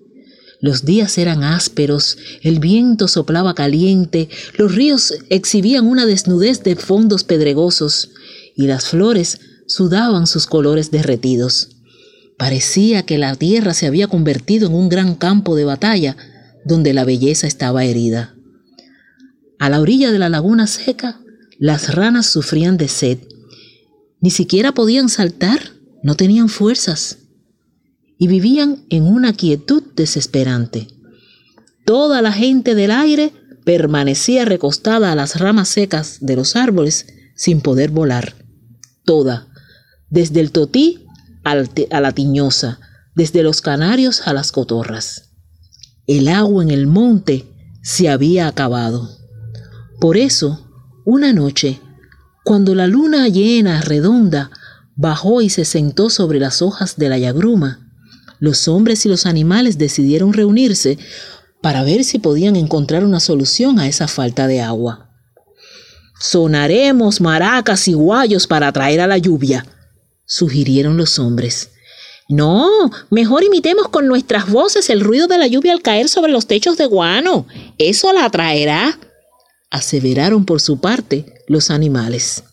Los 0.59 0.83
días 0.83 1.17
eran 1.17 1.43
ásperos, 1.43 2.17
el 2.41 2.59
viento 2.59 3.07
soplaba 3.07 3.53
caliente, 3.55 4.29
los 4.57 4.75
ríos 4.75 5.13
exhibían 5.29 5.87
una 5.87 6.05
desnudez 6.05 6.63
de 6.63 6.75
fondos 6.75 7.23
pedregosos 7.23 8.11
y 8.55 8.67
las 8.67 8.87
flores 8.87 9.39
sudaban 9.67 10.27
sus 10.27 10.45
colores 10.45 10.91
derretidos. 10.91 11.69
Parecía 12.37 13.03
que 13.03 13.17
la 13.17 13.35
tierra 13.35 13.73
se 13.73 13.87
había 13.87 14.07
convertido 14.07 14.67
en 14.67 14.73
un 14.73 14.89
gran 14.89 15.15
campo 15.15 15.55
de 15.55 15.65
batalla 15.65 16.17
donde 16.65 16.93
la 16.93 17.03
belleza 17.03 17.47
estaba 17.47 17.85
herida. 17.85 18.35
A 19.59 19.69
la 19.69 19.79
orilla 19.79 20.11
de 20.11 20.19
la 20.19 20.29
laguna 20.29 20.67
seca, 20.67 21.19
las 21.59 21.93
ranas 21.95 22.25
sufrían 22.25 22.77
de 22.77 22.87
sed 22.87 23.19
ni 24.23 24.29
siquiera 24.29 24.71
podían 24.73 25.09
saltar, 25.09 25.59
no 26.01 26.15
tenían 26.15 26.47
fuerzas 26.47 27.17
y 28.17 28.27
vivían 28.27 28.85
en 28.89 29.03
una 29.03 29.33
quietud 29.33 29.83
desesperante. 29.97 30.87
Toda 31.83 32.21
la 32.21 32.31
gente 32.31 32.73
del 32.73 32.91
aire 32.91 33.33
permanecía 33.65 34.45
recostada 34.45 35.11
a 35.11 35.15
las 35.15 35.41
ramas 35.41 35.67
secas 35.67 36.19
de 36.21 36.37
los 36.37 36.55
árboles 36.55 37.05
sin 37.35 37.59
poder 37.59 37.91
volar. 37.91 38.33
Toda, 39.03 39.49
desde 40.09 40.39
el 40.39 40.53
totí 40.53 41.02
a 41.43 42.01
la 42.01 42.11
tiñosa, 42.11 42.79
desde 43.15 43.43
los 43.43 43.61
canarios 43.61 44.27
a 44.27 44.33
las 44.33 44.51
cotorras. 44.51 45.31
El 46.07 46.27
agua 46.27 46.63
en 46.63 46.71
el 46.71 46.87
monte 46.87 47.45
se 47.81 48.09
había 48.09 48.47
acabado. 48.47 49.09
Por 49.99 50.17
eso, 50.17 50.67
una 51.05 51.33
noche, 51.33 51.79
cuando 52.43 52.75
la 52.75 52.87
luna 52.87 53.27
llena, 53.27 53.81
redonda, 53.81 54.51
bajó 54.95 55.41
y 55.41 55.49
se 55.49 55.65
sentó 55.65 56.09
sobre 56.09 56.39
las 56.39 56.61
hojas 56.61 56.97
de 56.97 57.09
la 57.09 57.17
yagruma, 57.17 57.79
los 58.39 58.67
hombres 58.67 59.05
y 59.05 59.09
los 59.09 59.25
animales 59.25 59.77
decidieron 59.77 60.33
reunirse 60.33 60.97
para 61.61 61.83
ver 61.83 62.03
si 62.03 62.19
podían 62.19 62.57
encontrar 62.57 63.05
una 63.05 63.21
solución 63.21 63.79
a 63.79 63.87
esa 63.87 64.09
falta 64.09 64.47
de 64.47 64.61
agua. 64.61 65.09
Sonaremos 66.19 67.21
maracas 67.21 67.87
y 67.87 67.93
guayos 67.93 68.47
para 68.47 68.67
atraer 68.67 68.99
a 68.99 69.07
la 69.07 69.17
lluvia, 69.17 69.65
sugirieron 70.33 70.97
los 70.97 71.19
hombres. 71.19 71.69
No, 72.27 72.69
mejor 73.09 73.43
imitemos 73.43 73.89
con 73.89 74.07
nuestras 74.07 74.49
voces 74.49 74.89
el 74.89 75.01
ruido 75.01 75.27
de 75.27 75.37
la 75.37 75.47
lluvia 75.47 75.73
al 75.73 75.81
caer 75.81 76.09
sobre 76.09 76.31
los 76.31 76.47
techos 76.47 76.77
de 76.77 76.85
guano. 76.85 77.45
Eso 77.77 78.11
la 78.13 78.25
atraerá, 78.25 78.99
aseveraron 79.69 80.45
por 80.45 80.59
su 80.61 80.79
parte 80.79 81.25
los 81.47 81.69
animales. 81.69 82.43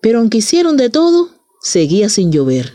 Pero 0.00 0.18
aunque 0.18 0.38
hicieron 0.38 0.76
de 0.76 0.90
todo, 0.90 1.30
seguía 1.62 2.08
sin 2.08 2.32
llover. 2.32 2.72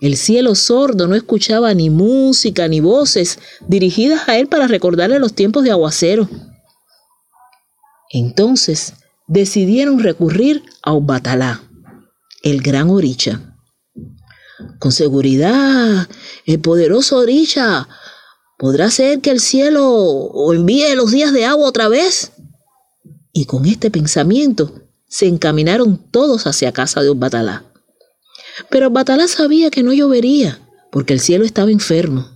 El 0.00 0.16
cielo 0.16 0.54
sordo 0.54 1.08
no 1.08 1.14
escuchaba 1.14 1.72
ni 1.72 1.88
música 1.88 2.68
ni 2.68 2.80
voces 2.80 3.38
dirigidas 3.66 4.28
a 4.28 4.36
él 4.36 4.48
para 4.48 4.68
recordarle 4.68 5.18
los 5.18 5.32
tiempos 5.32 5.64
de 5.64 5.70
aguacero. 5.70 6.28
Entonces 8.10 8.94
decidieron 9.26 9.98
recurrir 9.98 10.62
a 10.82 10.92
Obatalá, 10.92 11.62
el 12.44 12.60
gran 12.62 12.90
Oricha. 12.90 13.56
Con 14.78 14.92
seguridad, 14.92 16.08
el 16.46 16.60
poderoso 16.60 17.18
Oricha 17.18 17.88
¿Podrá 18.56 18.88
ser 18.90 19.20
que 19.20 19.30
el 19.30 19.40
cielo 19.40 20.30
envíe 20.52 20.94
los 20.94 21.10
días 21.10 21.32
de 21.32 21.44
agua 21.44 21.68
otra 21.68 21.88
vez? 21.88 22.32
Y 23.32 23.46
con 23.46 23.66
este 23.66 23.90
pensamiento 23.90 24.88
se 25.08 25.26
encaminaron 25.26 25.98
todos 26.10 26.46
hacia 26.46 26.72
casa 26.72 27.02
de 27.02 27.10
Batalá. 27.14 27.64
Pero 28.70 28.90
Batalá 28.90 29.26
sabía 29.26 29.70
que 29.70 29.82
no 29.82 29.92
llovería, 29.92 30.60
porque 30.92 31.12
el 31.14 31.20
cielo 31.20 31.44
estaba 31.44 31.72
enfermo. 31.72 32.28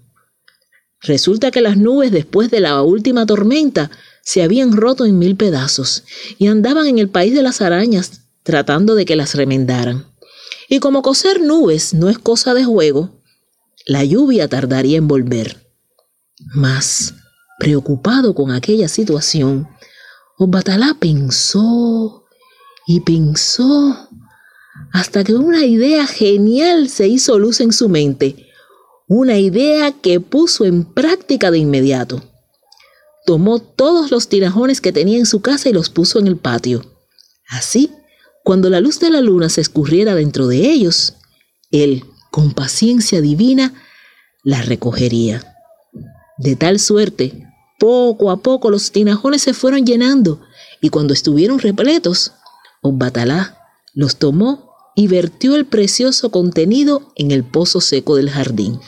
Resulta 1.00 1.52
que 1.52 1.60
las 1.60 1.76
nubes 1.76 2.10
después 2.10 2.50
de 2.50 2.58
la 2.58 2.82
última 2.82 3.24
tormenta 3.24 3.90
se 4.22 4.42
habían 4.42 4.76
roto 4.76 5.04
en 5.06 5.18
mil 5.18 5.36
pedazos 5.36 6.02
y 6.36 6.48
andaban 6.48 6.88
en 6.88 6.98
el 6.98 7.08
país 7.08 7.32
de 7.32 7.44
las 7.44 7.62
arañas 7.62 8.17
tratando 8.48 8.94
de 8.94 9.04
que 9.04 9.14
las 9.14 9.34
remendaran. 9.34 10.06
Y 10.70 10.80
como 10.80 11.02
coser 11.02 11.42
nubes 11.42 11.92
no 11.92 12.08
es 12.08 12.18
cosa 12.18 12.54
de 12.54 12.64
juego, 12.64 13.20
la 13.84 14.04
lluvia 14.04 14.48
tardaría 14.48 14.96
en 14.96 15.06
volver. 15.06 15.70
Mas, 16.54 17.12
preocupado 17.58 18.34
con 18.34 18.50
aquella 18.50 18.88
situación, 18.88 19.68
Obatalá 20.38 20.96
pensó 20.98 22.24
y 22.86 23.00
pensó 23.00 24.08
hasta 24.94 25.24
que 25.24 25.34
una 25.34 25.66
idea 25.66 26.06
genial 26.06 26.88
se 26.88 27.06
hizo 27.06 27.38
luz 27.38 27.60
en 27.60 27.74
su 27.74 27.90
mente, 27.90 28.46
una 29.08 29.36
idea 29.36 29.92
que 29.92 30.20
puso 30.20 30.64
en 30.64 30.86
práctica 30.86 31.50
de 31.50 31.58
inmediato. 31.58 32.22
Tomó 33.26 33.58
todos 33.58 34.10
los 34.10 34.28
tirajones 34.28 34.80
que 34.80 34.90
tenía 34.90 35.18
en 35.18 35.26
su 35.26 35.42
casa 35.42 35.68
y 35.68 35.74
los 35.74 35.90
puso 35.90 36.18
en 36.18 36.28
el 36.28 36.38
patio. 36.38 36.82
Así, 37.50 37.90
cuando 38.48 38.70
la 38.70 38.80
luz 38.80 38.98
de 38.98 39.10
la 39.10 39.20
luna 39.20 39.50
se 39.50 39.60
escurriera 39.60 40.14
dentro 40.14 40.46
de 40.46 40.70
ellos, 40.70 41.12
él, 41.70 42.06
con 42.30 42.54
paciencia 42.54 43.20
divina, 43.20 43.74
la 44.42 44.62
recogería. 44.62 45.54
De 46.38 46.56
tal 46.56 46.78
suerte, 46.78 47.46
poco 47.78 48.30
a 48.30 48.38
poco 48.38 48.70
los 48.70 48.90
tinajones 48.90 49.42
se 49.42 49.52
fueron 49.52 49.84
llenando 49.84 50.40
y 50.80 50.88
cuando 50.88 51.12
estuvieron 51.12 51.58
repletos, 51.58 52.32
Obbatalá 52.80 53.58
los 53.92 54.16
tomó 54.16 54.72
y 54.96 55.08
vertió 55.08 55.54
el 55.54 55.66
precioso 55.66 56.30
contenido 56.30 57.12
en 57.16 57.32
el 57.32 57.44
pozo 57.44 57.82
seco 57.82 58.16
del 58.16 58.30
jardín. 58.30 58.80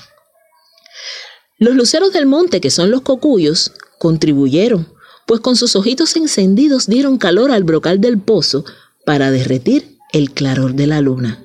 Los 1.59 1.75
luceros 1.75 2.14
del 2.14 2.25
monte, 2.25 2.62
que 2.62 2.70
son 2.70 2.90
los 2.90 3.03
cocuyos, 3.03 3.73
contribuyeron, 3.99 4.88
pues 5.27 5.40
con 5.40 5.55
sus 5.55 5.77
ojitos 5.77 6.16
encendidos 6.16 6.87
dieron 6.87 7.18
calor 7.18 7.53
al 7.53 7.64
brocal 7.64 8.01
del 8.01 8.18
pozo 8.18 8.64
para 9.11 9.33
derretir 9.33 9.99
el 10.12 10.31
claror 10.31 10.75
de 10.75 10.87
la 10.87 11.01
luna. 11.01 11.44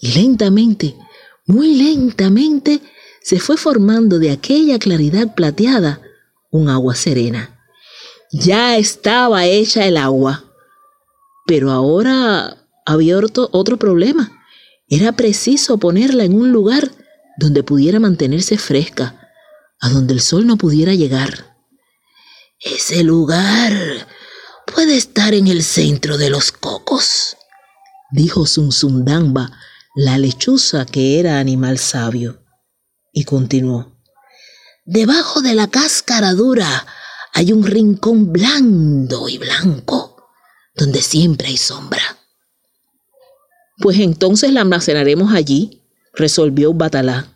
Y 0.00 0.14
lentamente, 0.14 0.96
muy 1.46 1.76
lentamente, 1.76 2.80
se 3.22 3.38
fue 3.38 3.56
formando 3.56 4.18
de 4.18 4.32
aquella 4.32 4.80
claridad 4.80 5.32
plateada 5.36 6.00
un 6.50 6.68
agua 6.68 6.96
serena. 6.96 7.56
Ya 8.32 8.76
estaba 8.76 9.46
hecha 9.46 9.86
el 9.86 9.96
agua. 9.96 10.42
Pero 11.46 11.70
ahora 11.70 12.66
había 12.84 13.16
otro, 13.16 13.48
otro 13.52 13.76
problema. 13.76 14.44
Era 14.88 15.12
preciso 15.12 15.78
ponerla 15.78 16.24
en 16.24 16.34
un 16.34 16.50
lugar 16.50 16.90
donde 17.38 17.62
pudiera 17.62 18.00
mantenerse 18.00 18.58
fresca, 18.58 19.30
a 19.78 19.88
donde 19.88 20.14
el 20.14 20.20
sol 20.20 20.48
no 20.48 20.56
pudiera 20.56 20.94
llegar. 20.94 21.56
Ese 22.58 23.04
lugar 23.04 24.08
puede 24.74 24.96
estar 24.96 25.34
en 25.34 25.48
el 25.48 25.62
centro 25.62 26.16
de 26.18 26.30
los 26.30 26.52
cocos, 26.52 27.36
dijo 28.10 28.46
Zunzundamba, 28.46 29.58
la 29.94 30.18
lechuza 30.18 30.86
que 30.86 31.18
era 31.18 31.38
animal 31.38 31.78
sabio. 31.78 32.44
Y 33.12 33.24
continuó. 33.24 33.98
Debajo 34.84 35.42
de 35.42 35.54
la 35.54 35.66
cáscara 35.68 36.34
dura 36.34 36.86
hay 37.32 37.52
un 37.52 37.66
rincón 37.66 38.32
blando 38.32 39.28
y 39.28 39.38
blanco, 39.38 40.28
donde 40.74 41.02
siempre 41.02 41.48
hay 41.48 41.56
sombra. 41.56 42.02
Pues 43.78 43.98
entonces 43.98 44.52
la 44.52 44.60
almacenaremos 44.60 45.32
allí, 45.32 45.82
resolvió 46.14 46.72
Batalá. 46.74 47.28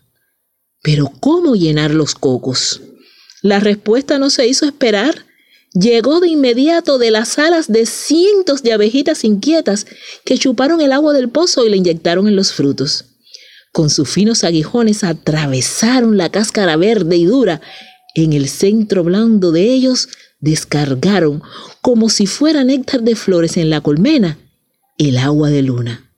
Pero 0.82 1.12
¿cómo 1.20 1.54
llenar 1.54 1.92
los 1.92 2.14
cocos? 2.14 2.80
La 3.42 3.60
respuesta 3.60 4.18
no 4.18 4.30
se 4.30 4.46
hizo 4.46 4.66
esperar. 4.66 5.26
Llegó 5.74 6.20
de 6.20 6.28
inmediato 6.28 6.98
de 6.98 7.10
las 7.10 7.38
alas 7.38 7.68
de 7.72 7.86
cientos 7.86 8.62
de 8.62 8.72
abejitas 8.72 9.24
inquietas 9.24 9.86
que 10.24 10.36
chuparon 10.36 10.82
el 10.82 10.92
agua 10.92 11.14
del 11.14 11.30
pozo 11.30 11.64
y 11.64 11.70
la 11.70 11.76
inyectaron 11.76 12.28
en 12.28 12.36
los 12.36 12.52
frutos. 12.52 13.06
Con 13.72 13.88
sus 13.88 14.08
finos 14.10 14.44
aguijones 14.44 15.02
atravesaron 15.02 16.18
la 16.18 16.30
cáscara 16.30 16.76
verde 16.76 17.16
y 17.16 17.24
dura. 17.24 17.62
En 18.14 18.34
el 18.34 18.50
centro 18.50 19.02
blando 19.02 19.50
de 19.50 19.72
ellos 19.72 20.10
descargaron, 20.40 21.42
como 21.80 22.10
si 22.10 22.26
fuera 22.26 22.64
néctar 22.64 23.02
de 23.02 23.16
flores 23.16 23.56
en 23.56 23.70
la 23.70 23.80
colmena, 23.80 24.38
el 24.98 25.16
agua 25.16 25.48
de 25.48 25.62
luna. 25.62 26.12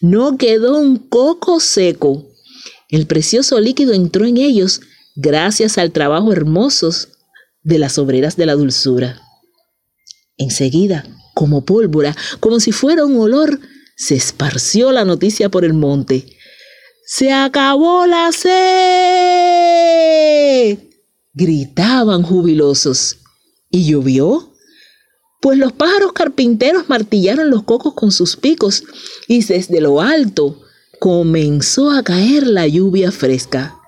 No 0.00 0.38
quedó 0.38 0.78
un 0.78 0.96
coco 0.96 1.58
seco. 1.58 2.30
El 2.88 3.06
precioso 3.06 3.58
líquido 3.58 3.92
entró 3.92 4.24
en 4.24 4.36
ellos 4.36 4.80
gracias 5.16 5.76
al 5.76 5.90
trabajo 5.90 6.32
hermoso 6.32 6.92
de 7.62 7.78
las 7.78 7.98
obreras 7.98 8.36
de 8.36 8.46
la 8.46 8.54
dulzura. 8.54 9.20
Enseguida, 10.36 11.04
como 11.34 11.64
pólvora, 11.64 12.16
como 12.40 12.60
si 12.60 12.72
fuera 12.72 13.04
un 13.04 13.18
olor, 13.18 13.60
se 13.96 14.14
esparció 14.14 14.92
la 14.92 15.04
noticia 15.04 15.48
por 15.50 15.64
el 15.64 15.74
monte. 15.74 16.36
¡Se 17.06 17.32
acabó 17.32 18.06
la 18.06 18.30
sed! 18.32 18.50
gritaban 21.32 22.22
jubilosos. 22.22 23.18
¿Y 23.70 23.90
llovió? 23.90 24.52
Pues 25.40 25.58
los 25.58 25.72
pájaros 25.72 26.12
carpinteros 26.12 26.88
martillaron 26.88 27.50
los 27.50 27.62
cocos 27.62 27.94
con 27.94 28.12
sus 28.12 28.36
picos 28.36 28.84
y 29.26 29.42
desde 29.42 29.80
lo 29.80 30.00
alto 30.00 30.60
comenzó 30.98 31.90
a 31.90 32.02
caer 32.02 32.46
la 32.46 32.66
lluvia 32.66 33.10
fresca. 33.10 33.79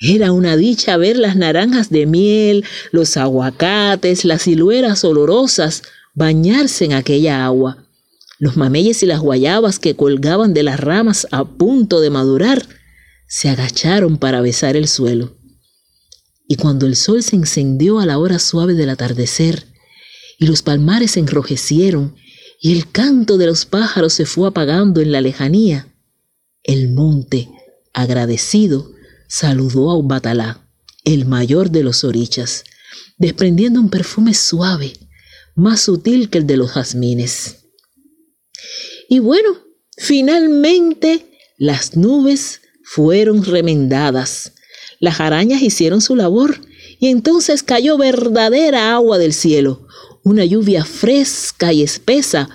Era 0.00 0.32
una 0.32 0.56
dicha 0.56 0.96
ver 0.96 1.16
las 1.16 1.36
naranjas 1.36 1.90
de 1.90 2.06
miel, 2.06 2.64
los 2.90 3.16
aguacates, 3.16 4.24
las 4.24 4.46
hilueras 4.46 5.04
olorosas 5.04 5.82
bañarse 6.14 6.84
en 6.84 6.92
aquella 6.92 7.44
agua. 7.44 7.86
Los 8.38 8.56
mameyes 8.56 9.02
y 9.02 9.06
las 9.06 9.20
guayabas 9.20 9.78
que 9.78 9.94
colgaban 9.94 10.54
de 10.54 10.62
las 10.62 10.80
ramas 10.80 11.26
a 11.30 11.44
punto 11.44 12.00
de 12.00 12.10
madurar 12.10 12.66
se 13.28 13.48
agacharon 13.48 14.18
para 14.18 14.40
besar 14.40 14.76
el 14.76 14.88
suelo. 14.88 15.36
Y 16.46 16.56
cuando 16.56 16.86
el 16.86 16.96
sol 16.96 17.22
se 17.22 17.36
encendió 17.36 18.00
a 18.00 18.06
la 18.06 18.18
hora 18.18 18.38
suave 18.38 18.74
del 18.74 18.90
atardecer, 18.90 19.66
y 20.38 20.46
los 20.46 20.62
palmares 20.62 21.16
enrojecieron, 21.16 22.16
y 22.60 22.72
el 22.72 22.90
canto 22.90 23.38
de 23.38 23.46
los 23.46 23.64
pájaros 23.64 24.12
se 24.12 24.26
fue 24.26 24.48
apagando 24.48 25.00
en 25.00 25.12
la 25.12 25.20
lejanía, 25.20 25.94
el 26.62 26.90
monte, 26.92 27.48
agradecido, 27.92 28.93
saludó 29.36 29.90
a 29.90 29.96
Ubatalá, 29.96 30.64
el 31.02 31.24
mayor 31.24 31.72
de 31.72 31.82
los 31.82 32.04
orichas, 32.04 32.62
desprendiendo 33.18 33.80
un 33.80 33.90
perfume 33.90 34.32
suave, 34.32 34.92
más 35.56 35.80
sutil 35.80 36.30
que 36.30 36.38
el 36.38 36.46
de 36.46 36.56
los 36.56 36.70
jazmines. 36.70 37.64
Y 39.08 39.18
bueno, 39.18 39.58
finalmente 39.98 41.36
las 41.58 41.96
nubes 41.96 42.60
fueron 42.84 43.44
remendadas, 43.44 44.52
las 45.00 45.18
arañas 45.18 45.62
hicieron 45.62 46.00
su 46.00 46.14
labor 46.14 46.60
y 47.00 47.08
entonces 47.08 47.64
cayó 47.64 47.98
verdadera 47.98 48.94
agua 48.94 49.18
del 49.18 49.32
cielo, 49.32 49.88
una 50.22 50.44
lluvia 50.44 50.84
fresca 50.84 51.72
y 51.72 51.82
espesa 51.82 52.48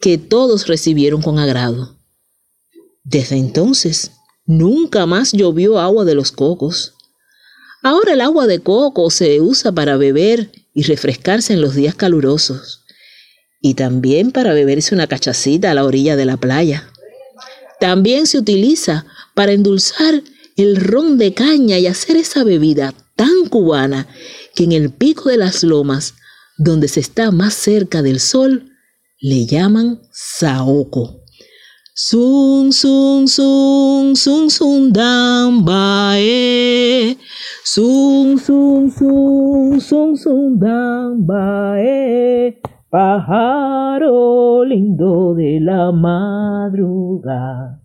que 0.00 0.16
todos 0.16 0.66
recibieron 0.66 1.20
con 1.20 1.38
agrado. 1.38 1.98
Desde 3.04 3.36
entonces, 3.36 4.12
nunca 4.58 5.06
más 5.06 5.32
llovió 5.32 5.78
agua 5.78 6.04
de 6.04 6.14
los 6.14 6.32
cocos. 6.32 6.94
Ahora 7.82 8.12
el 8.12 8.20
agua 8.20 8.46
de 8.46 8.60
coco 8.60 9.10
se 9.10 9.40
usa 9.40 9.72
para 9.72 9.96
beber 9.96 10.50
y 10.74 10.82
refrescarse 10.82 11.52
en 11.52 11.60
los 11.60 11.74
días 11.74 11.94
calurosos, 11.94 12.84
y 13.60 13.74
también 13.74 14.30
para 14.30 14.54
beberse 14.54 14.94
una 14.94 15.06
cachacita 15.06 15.70
a 15.70 15.74
la 15.74 15.84
orilla 15.84 16.16
de 16.16 16.24
la 16.24 16.36
playa. 16.36 16.88
También 17.80 18.26
se 18.26 18.38
utiliza 18.38 19.06
para 19.34 19.52
endulzar 19.52 20.22
el 20.56 20.76
ron 20.76 21.18
de 21.18 21.34
caña 21.34 21.78
y 21.78 21.86
hacer 21.86 22.16
esa 22.16 22.44
bebida 22.44 22.94
tan 23.16 23.48
cubana 23.48 24.06
que 24.54 24.64
en 24.64 24.72
el 24.72 24.90
pico 24.90 25.28
de 25.28 25.38
las 25.38 25.64
lomas, 25.64 26.14
donde 26.58 26.88
se 26.88 27.00
está 27.00 27.30
más 27.30 27.54
cerca 27.54 28.02
del 28.02 28.20
sol, 28.20 28.70
le 29.20 29.46
llaman 29.46 30.02
saoco. 30.12 31.21
Sun 31.94 32.72
sun 32.72 33.28
sun 33.28 34.16
sun 34.16 34.48
sun 34.48 34.92
dan 34.92 35.64
bae. 35.64 37.16
Sun 37.64 38.38
sun 38.38 38.90
sun 38.90 39.80
sun 39.80 40.16
sun 40.16 40.58
dan 40.58 41.26
bae. 41.26 42.56
Pájaro 42.92 44.64
lindo 44.64 45.34
de 45.36 45.60
la 45.60 45.92
madrugada 45.92 47.82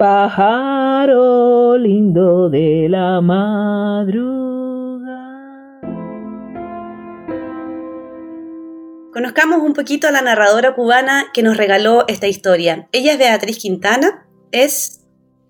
pájaro 0.00 1.76
lindo 1.76 2.48
de 2.48 2.88
la 2.88 3.20
madrugada. 3.20 4.39
Conozcamos 9.20 9.60
un 9.60 9.74
poquito 9.74 10.08
a 10.08 10.12
la 10.12 10.22
narradora 10.22 10.74
cubana 10.74 11.26
que 11.34 11.42
nos 11.42 11.58
regaló 11.58 12.06
esta 12.08 12.26
historia. 12.26 12.88
Ella 12.90 13.12
es 13.12 13.18
Beatriz 13.18 13.58
Quintana, 13.58 14.26
es 14.50 15.02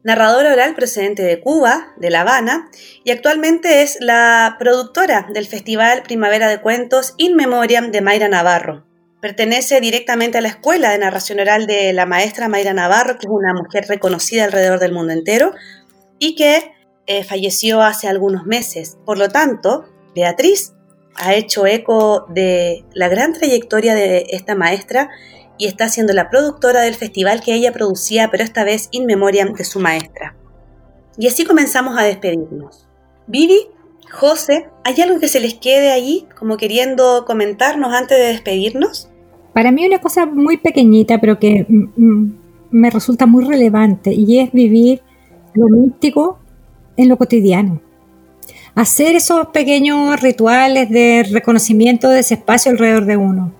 narradora 0.02 0.52
oral 0.52 0.74
procedente 0.74 1.22
de 1.22 1.38
Cuba, 1.38 1.94
de 1.96 2.10
La 2.10 2.22
Habana, 2.22 2.68
y 3.04 3.12
actualmente 3.12 3.82
es 3.82 3.98
la 4.00 4.56
productora 4.58 5.28
del 5.32 5.46
Festival 5.46 6.02
Primavera 6.02 6.48
de 6.48 6.60
Cuentos 6.60 7.14
In 7.16 7.36
Memoriam 7.36 7.92
de 7.92 8.00
Mayra 8.00 8.26
Navarro. 8.26 8.88
Pertenece 9.22 9.80
directamente 9.80 10.38
a 10.38 10.40
la 10.40 10.48
escuela 10.48 10.90
de 10.90 10.98
narración 10.98 11.38
oral 11.38 11.68
de 11.68 11.92
la 11.92 12.06
maestra 12.06 12.48
Mayra 12.48 12.74
Navarro, 12.74 13.18
que 13.20 13.28
es 13.28 13.32
una 13.32 13.54
mujer 13.54 13.84
reconocida 13.86 14.46
alrededor 14.46 14.80
del 14.80 14.94
mundo 14.94 15.12
entero 15.12 15.52
y 16.18 16.34
que 16.34 16.72
eh, 17.06 17.22
falleció 17.22 17.82
hace 17.82 18.08
algunos 18.08 18.46
meses. 18.46 18.98
Por 19.06 19.16
lo 19.16 19.28
tanto, 19.28 19.84
Beatriz 20.12 20.72
ha 21.14 21.34
hecho 21.34 21.66
eco 21.66 22.26
de 22.28 22.84
la 22.94 23.08
gran 23.08 23.32
trayectoria 23.32 23.94
de 23.94 24.26
esta 24.30 24.54
maestra 24.54 25.10
y 25.58 25.66
está 25.66 25.88
siendo 25.88 26.12
la 26.12 26.30
productora 26.30 26.80
del 26.80 26.94
festival 26.94 27.42
que 27.42 27.54
ella 27.54 27.72
producía, 27.72 28.30
pero 28.30 28.42
esta 28.42 28.64
vez 28.64 28.88
in 28.92 29.06
memoria 29.06 29.44
de 29.44 29.64
su 29.64 29.78
maestra. 29.78 30.34
Y 31.18 31.26
así 31.26 31.44
comenzamos 31.44 31.98
a 31.98 32.02
despedirnos. 32.02 32.86
Vivi, 33.26 33.66
José, 34.10 34.68
¿hay 34.84 35.00
algo 35.02 35.20
que 35.20 35.28
se 35.28 35.40
les 35.40 35.54
quede 35.54 35.90
ahí 35.90 36.26
como 36.38 36.56
queriendo 36.56 37.24
comentarnos 37.26 37.92
antes 37.92 38.16
de 38.16 38.24
despedirnos? 38.24 39.10
Para 39.52 39.70
mí 39.70 39.86
una 39.86 40.00
cosa 40.00 40.26
muy 40.26 40.56
pequeñita, 40.56 41.20
pero 41.20 41.38
que 41.38 41.66
me 42.70 42.90
resulta 42.90 43.26
muy 43.26 43.44
relevante, 43.44 44.12
y 44.14 44.38
es 44.38 44.52
vivir 44.52 45.02
lo 45.54 45.68
místico 45.68 46.38
en 46.96 47.08
lo 47.08 47.18
cotidiano. 47.18 47.82
Hacer 48.74 49.16
esos 49.16 49.48
pequeños 49.48 50.20
rituales 50.20 50.88
de 50.90 51.26
reconocimiento 51.30 52.08
de 52.08 52.20
ese 52.20 52.34
espacio 52.34 52.72
alrededor 52.72 53.04
de 53.04 53.16
uno. 53.16 53.52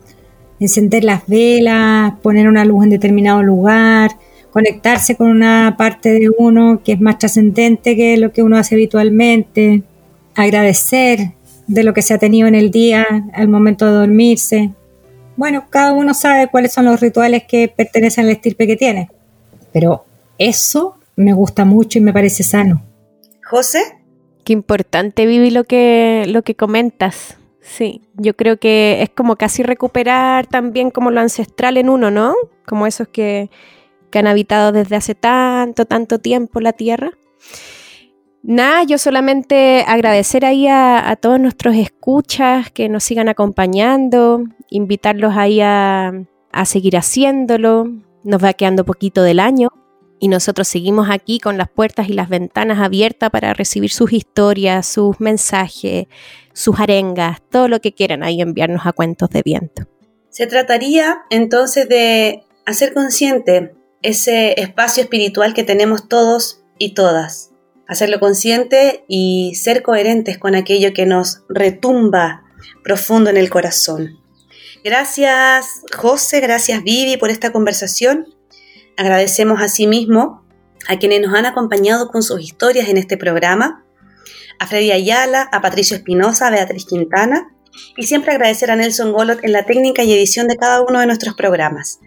Encender 0.61 1.05
las 1.05 1.27
velas, 1.27 2.15
poner 2.23 2.49
una 2.49 2.65
luz 2.65 2.85
en 2.85 2.91
determinado 2.91 3.43
lugar, 3.43 4.13
conectarse 4.51 5.17
con 5.17 5.29
una 5.29 5.75
parte 5.79 6.13
de 6.13 6.31
uno 6.37 6.81
que 6.85 6.93
es 6.93 7.01
más 7.01 7.19
trascendente 7.19 7.97
que 7.97 8.17
lo 8.17 8.33
que 8.33 8.43
uno 8.43 8.57
hace 8.57 8.75
habitualmente, 8.75 9.83
agradecer 10.35 11.33
de 11.67 11.85
lo 11.85 11.95
que 11.95 12.03
se 12.03 12.15
ha 12.15 12.19
tenido 12.19 12.49
en 12.49 12.55
el 12.55 12.71
día 12.71 13.07
al 13.33 13.49
momento 13.49 13.87
de 13.87 13.93
dormirse, 13.93 14.71
bueno, 15.41 15.69
cada 15.71 15.93
uno 15.93 16.13
sabe 16.13 16.49
cuáles 16.49 16.71
son 16.71 16.85
los 16.85 17.01
rituales 17.01 17.45
que 17.49 17.67
pertenecen 17.67 18.27
al 18.27 18.33
estirpe 18.33 18.67
que 18.67 18.77
tiene. 18.77 19.11
Pero 19.73 20.05
eso 20.37 20.97
me 21.17 21.33
gusta 21.33 21.65
mucho 21.65 21.99
y 21.99 22.03
me 22.03 22.13
parece 22.13 22.43
sano. 22.43 22.83
José. 23.49 24.00
Qué 24.51 24.55
importante, 24.55 25.27
Vivi, 25.27 25.53
lo 25.53 25.63
que, 25.63 26.25
lo 26.27 26.43
que 26.43 26.57
comentas. 26.57 27.39
Sí, 27.61 28.03
yo 28.15 28.35
creo 28.35 28.59
que 28.59 29.01
es 29.01 29.09
como 29.09 29.37
casi 29.37 29.63
recuperar 29.63 30.49
también 30.49 30.91
como 30.91 31.13
lo 31.13 31.21
ancestral 31.21 31.77
en 31.77 31.89
uno, 31.89 32.11
¿no? 32.11 32.35
Como 32.67 32.89
esos 32.89 33.07
que, 33.07 33.49
que 34.11 34.19
han 34.19 34.27
habitado 34.27 34.73
desde 34.73 34.97
hace 34.97 35.15
tanto, 35.15 35.85
tanto 35.85 36.19
tiempo 36.19 36.59
la 36.61 36.73
tierra. 36.73 37.13
Nada, 38.43 38.83
yo 38.83 38.99
solamente 38.99 39.85
agradecer 39.87 40.45
ahí 40.45 40.67
a, 40.67 41.17
todos 41.21 41.39
nuestros 41.39 41.77
escuchas 41.77 42.73
que 42.73 42.89
nos 42.89 43.05
sigan 43.05 43.29
acompañando, 43.29 44.43
invitarlos 44.69 45.37
ahí 45.37 45.61
a, 45.61 46.25
a 46.51 46.65
seguir 46.65 46.97
haciéndolo. 46.97 47.89
Nos 48.25 48.43
va 48.43 48.53
quedando 48.55 48.85
poquito 48.85 49.23
del 49.23 49.39
año 49.39 49.69
y 50.21 50.29
nosotros 50.29 50.69
seguimos 50.69 51.09
aquí 51.11 51.41
con 51.41 51.57
las 51.57 51.71
puertas 51.71 52.09
y 52.09 52.13
las 52.13 52.29
ventanas 52.29 52.79
abiertas 52.79 53.31
para 53.31 53.55
recibir 53.55 53.91
sus 53.91 54.13
historias, 54.13 54.87
sus 54.87 55.19
mensajes, 55.19 56.07
sus 56.53 56.79
arengas, 56.79 57.39
todo 57.51 57.69
lo 57.69 57.81
que 57.81 57.93
quieran 57.93 58.23
ahí 58.23 58.43
enviarnos 58.43 58.83
a 58.85 58.93
cuentos 58.93 59.31
de 59.31 59.43
viento. 59.43 59.89
Se 60.29 60.47
trataría 60.47 61.23
entonces 61.31 61.89
de 61.89 62.45
hacer 62.67 62.93
consciente 62.93 63.75
ese 64.03 64.61
espacio 64.61 65.03
espiritual 65.03 65.55
que 65.55 65.65
tenemos 65.65 66.07
todos 66.07 66.63
y 66.79 66.93
todas. 66.93 67.51
Hacerlo 67.89 68.21
consciente 68.21 69.05
y 69.09 69.55
ser 69.57 69.83
coherentes 69.83 70.39
con 70.39 70.55
aquello 70.55 70.93
que 70.93 71.07
nos 71.07 71.43
retumba 71.49 72.45
profundo 72.85 73.31
en 73.31 73.39
el 73.39 73.51
corazón. 73.51 74.19
Gracias 74.85 75.83
José, 75.97 76.41
gracias 76.41 76.83
Vivi 76.83 77.17
por 77.17 77.31
esta 77.31 77.53
conversación. 77.53 78.27
Agradecemos 79.01 79.63
asimismo 79.63 80.45
a 80.87 80.99
quienes 80.99 81.23
nos 81.23 81.35
han 81.35 81.47
acompañado 81.47 82.09
con 82.09 82.23
sus 82.23 82.43
historias 82.43 82.91
en 82.91 82.99
este 82.99 83.17
programa, 83.17 83.83
a 84.59 84.67
Freddy 84.67 84.93
Ayala, 84.93 85.49
a 85.53 85.63
Patricio 85.63 85.97
Espinosa, 85.97 86.49
a 86.49 86.51
Beatriz 86.51 86.85
Quintana 86.85 87.51
y 87.97 88.03
siempre 88.03 88.33
agradecer 88.33 88.71
a 88.71 88.77
Nelson 88.77 89.15
Golot 89.15 89.43
en 89.43 89.53
la 89.53 89.65
técnica 89.65 90.03
y 90.03 90.13
edición 90.13 90.49
de 90.49 90.59
cada 90.59 90.83
uno 90.83 91.01
de 91.01 91.07
nuestros 91.07 91.35
programas. 91.35 92.01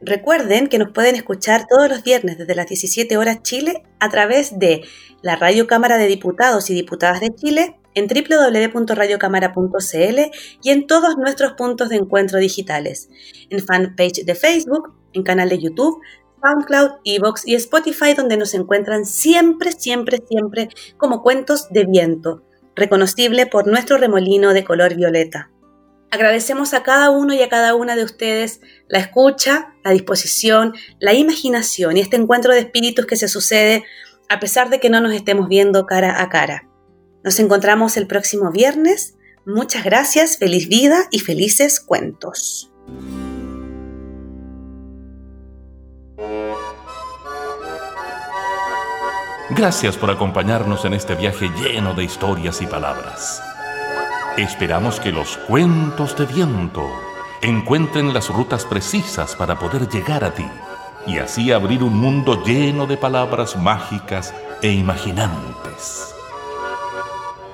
Recuerden 0.00 0.66
que 0.66 0.78
nos 0.78 0.90
pueden 0.90 1.14
escuchar 1.14 1.68
todos 1.68 1.88
los 1.88 2.02
viernes 2.02 2.36
desde 2.36 2.56
las 2.56 2.66
17 2.66 3.16
horas 3.16 3.42
Chile 3.42 3.84
a 4.00 4.08
través 4.08 4.58
de 4.58 4.82
la 5.22 5.36
Radio 5.36 5.68
Cámara 5.68 5.98
de 5.98 6.08
Diputados 6.08 6.68
y 6.68 6.74
Diputadas 6.74 7.20
de 7.20 7.32
Chile 7.32 7.76
en 7.94 8.08
www.radiocámara.cl 8.08 10.20
y 10.64 10.70
en 10.70 10.88
todos 10.88 11.16
nuestros 11.16 11.52
puntos 11.52 11.90
de 11.90 11.96
encuentro 11.96 12.40
digitales, 12.40 13.08
en 13.50 13.60
fanpage 13.60 14.24
de 14.24 14.34
Facebook, 14.34 14.92
en 15.12 15.22
canal 15.22 15.48
de 15.48 15.60
YouTube, 15.60 16.02
SoundCloud, 16.44 17.00
Evox 17.04 17.46
y 17.46 17.54
Spotify, 17.54 18.14
donde 18.14 18.36
nos 18.36 18.54
encuentran 18.54 19.06
siempre, 19.06 19.72
siempre, 19.72 20.22
siempre 20.28 20.68
como 20.96 21.22
cuentos 21.22 21.68
de 21.70 21.84
viento, 21.84 22.42
reconocible 22.74 23.46
por 23.46 23.66
nuestro 23.66 23.96
remolino 23.96 24.52
de 24.52 24.64
color 24.64 24.94
violeta. 24.94 25.50
Agradecemos 26.10 26.74
a 26.74 26.82
cada 26.82 27.10
uno 27.10 27.34
y 27.34 27.42
a 27.42 27.48
cada 27.48 27.74
una 27.74 27.96
de 27.96 28.04
ustedes 28.04 28.60
la 28.88 28.98
escucha, 28.98 29.74
la 29.82 29.90
disposición, 29.90 30.74
la 31.00 31.12
imaginación 31.12 31.96
y 31.96 32.00
este 32.00 32.16
encuentro 32.16 32.52
de 32.52 32.60
espíritus 32.60 33.06
que 33.06 33.16
se 33.16 33.26
sucede 33.26 33.84
a 34.28 34.38
pesar 34.38 34.70
de 34.70 34.78
que 34.80 34.90
no 34.90 35.00
nos 35.00 35.12
estemos 35.12 35.48
viendo 35.48 35.86
cara 35.86 36.22
a 36.22 36.28
cara. 36.28 36.68
Nos 37.24 37.40
encontramos 37.40 37.96
el 37.96 38.06
próximo 38.06 38.52
viernes. 38.52 39.14
Muchas 39.44 39.82
gracias, 39.82 40.36
feliz 40.36 40.68
vida 40.68 41.08
y 41.10 41.18
felices 41.18 41.80
cuentos. 41.80 42.70
Gracias 49.56 49.96
por 49.96 50.10
acompañarnos 50.10 50.84
en 50.84 50.94
este 50.94 51.14
viaje 51.14 51.48
lleno 51.50 51.94
de 51.94 52.02
historias 52.02 52.60
y 52.60 52.66
palabras. 52.66 53.40
Esperamos 54.36 54.98
que 54.98 55.12
los 55.12 55.36
cuentos 55.36 56.16
de 56.16 56.26
viento 56.26 56.84
encuentren 57.40 58.12
las 58.12 58.30
rutas 58.30 58.64
precisas 58.64 59.36
para 59.36 59.56
poder 59.56 59.88
llegar 59.88 60.24
a 60.24 60.34
ti 60.34 60.46
y 61.06 61.18
así 61.18 61.52
abrir 61.52 61.84
un 61.84 61.96
mundo 61.96 62.42
lleno 62.42 62.86
de 62.86 62.96
palabras 62.96 63.54
mágicas 63.56 64.34
e 64.60 64.72
imaginantes. 64.72 66.12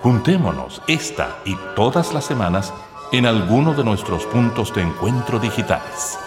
Juntémonos 0.03 0.81
esta 0.87 1.37
y 1.45 1.55
todas 1.77 2.15
las 2.15 2.25
semanas 2.25 2.73
en 3.13 3.27
alguno 3.27 3.75
de 3.75 3.85
nuestros 3.85 4.25
puntos 4.25 4.73
de 4.73 4.81
encuentro 4.81 5.39
digitales. 5.39 6.19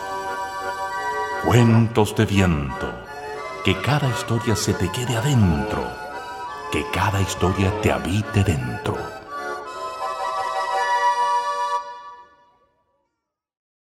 Cuentos 1.43 2.15
de 2.15 2.25
viento 2.27 3.02
que 3.63 3.79
cada 3.79 4.09
historia 4.09 4.57
se 4.57 4.73
te 4.73 4.91
quede 4.91 5.15
adentro, 5.15 5.89
que 6.69 6.83
cada 6.91 7.21
historia 7.21 7.71
te 7.81 7.93
habite 7.93 8.43
dentro. 8.43 9.22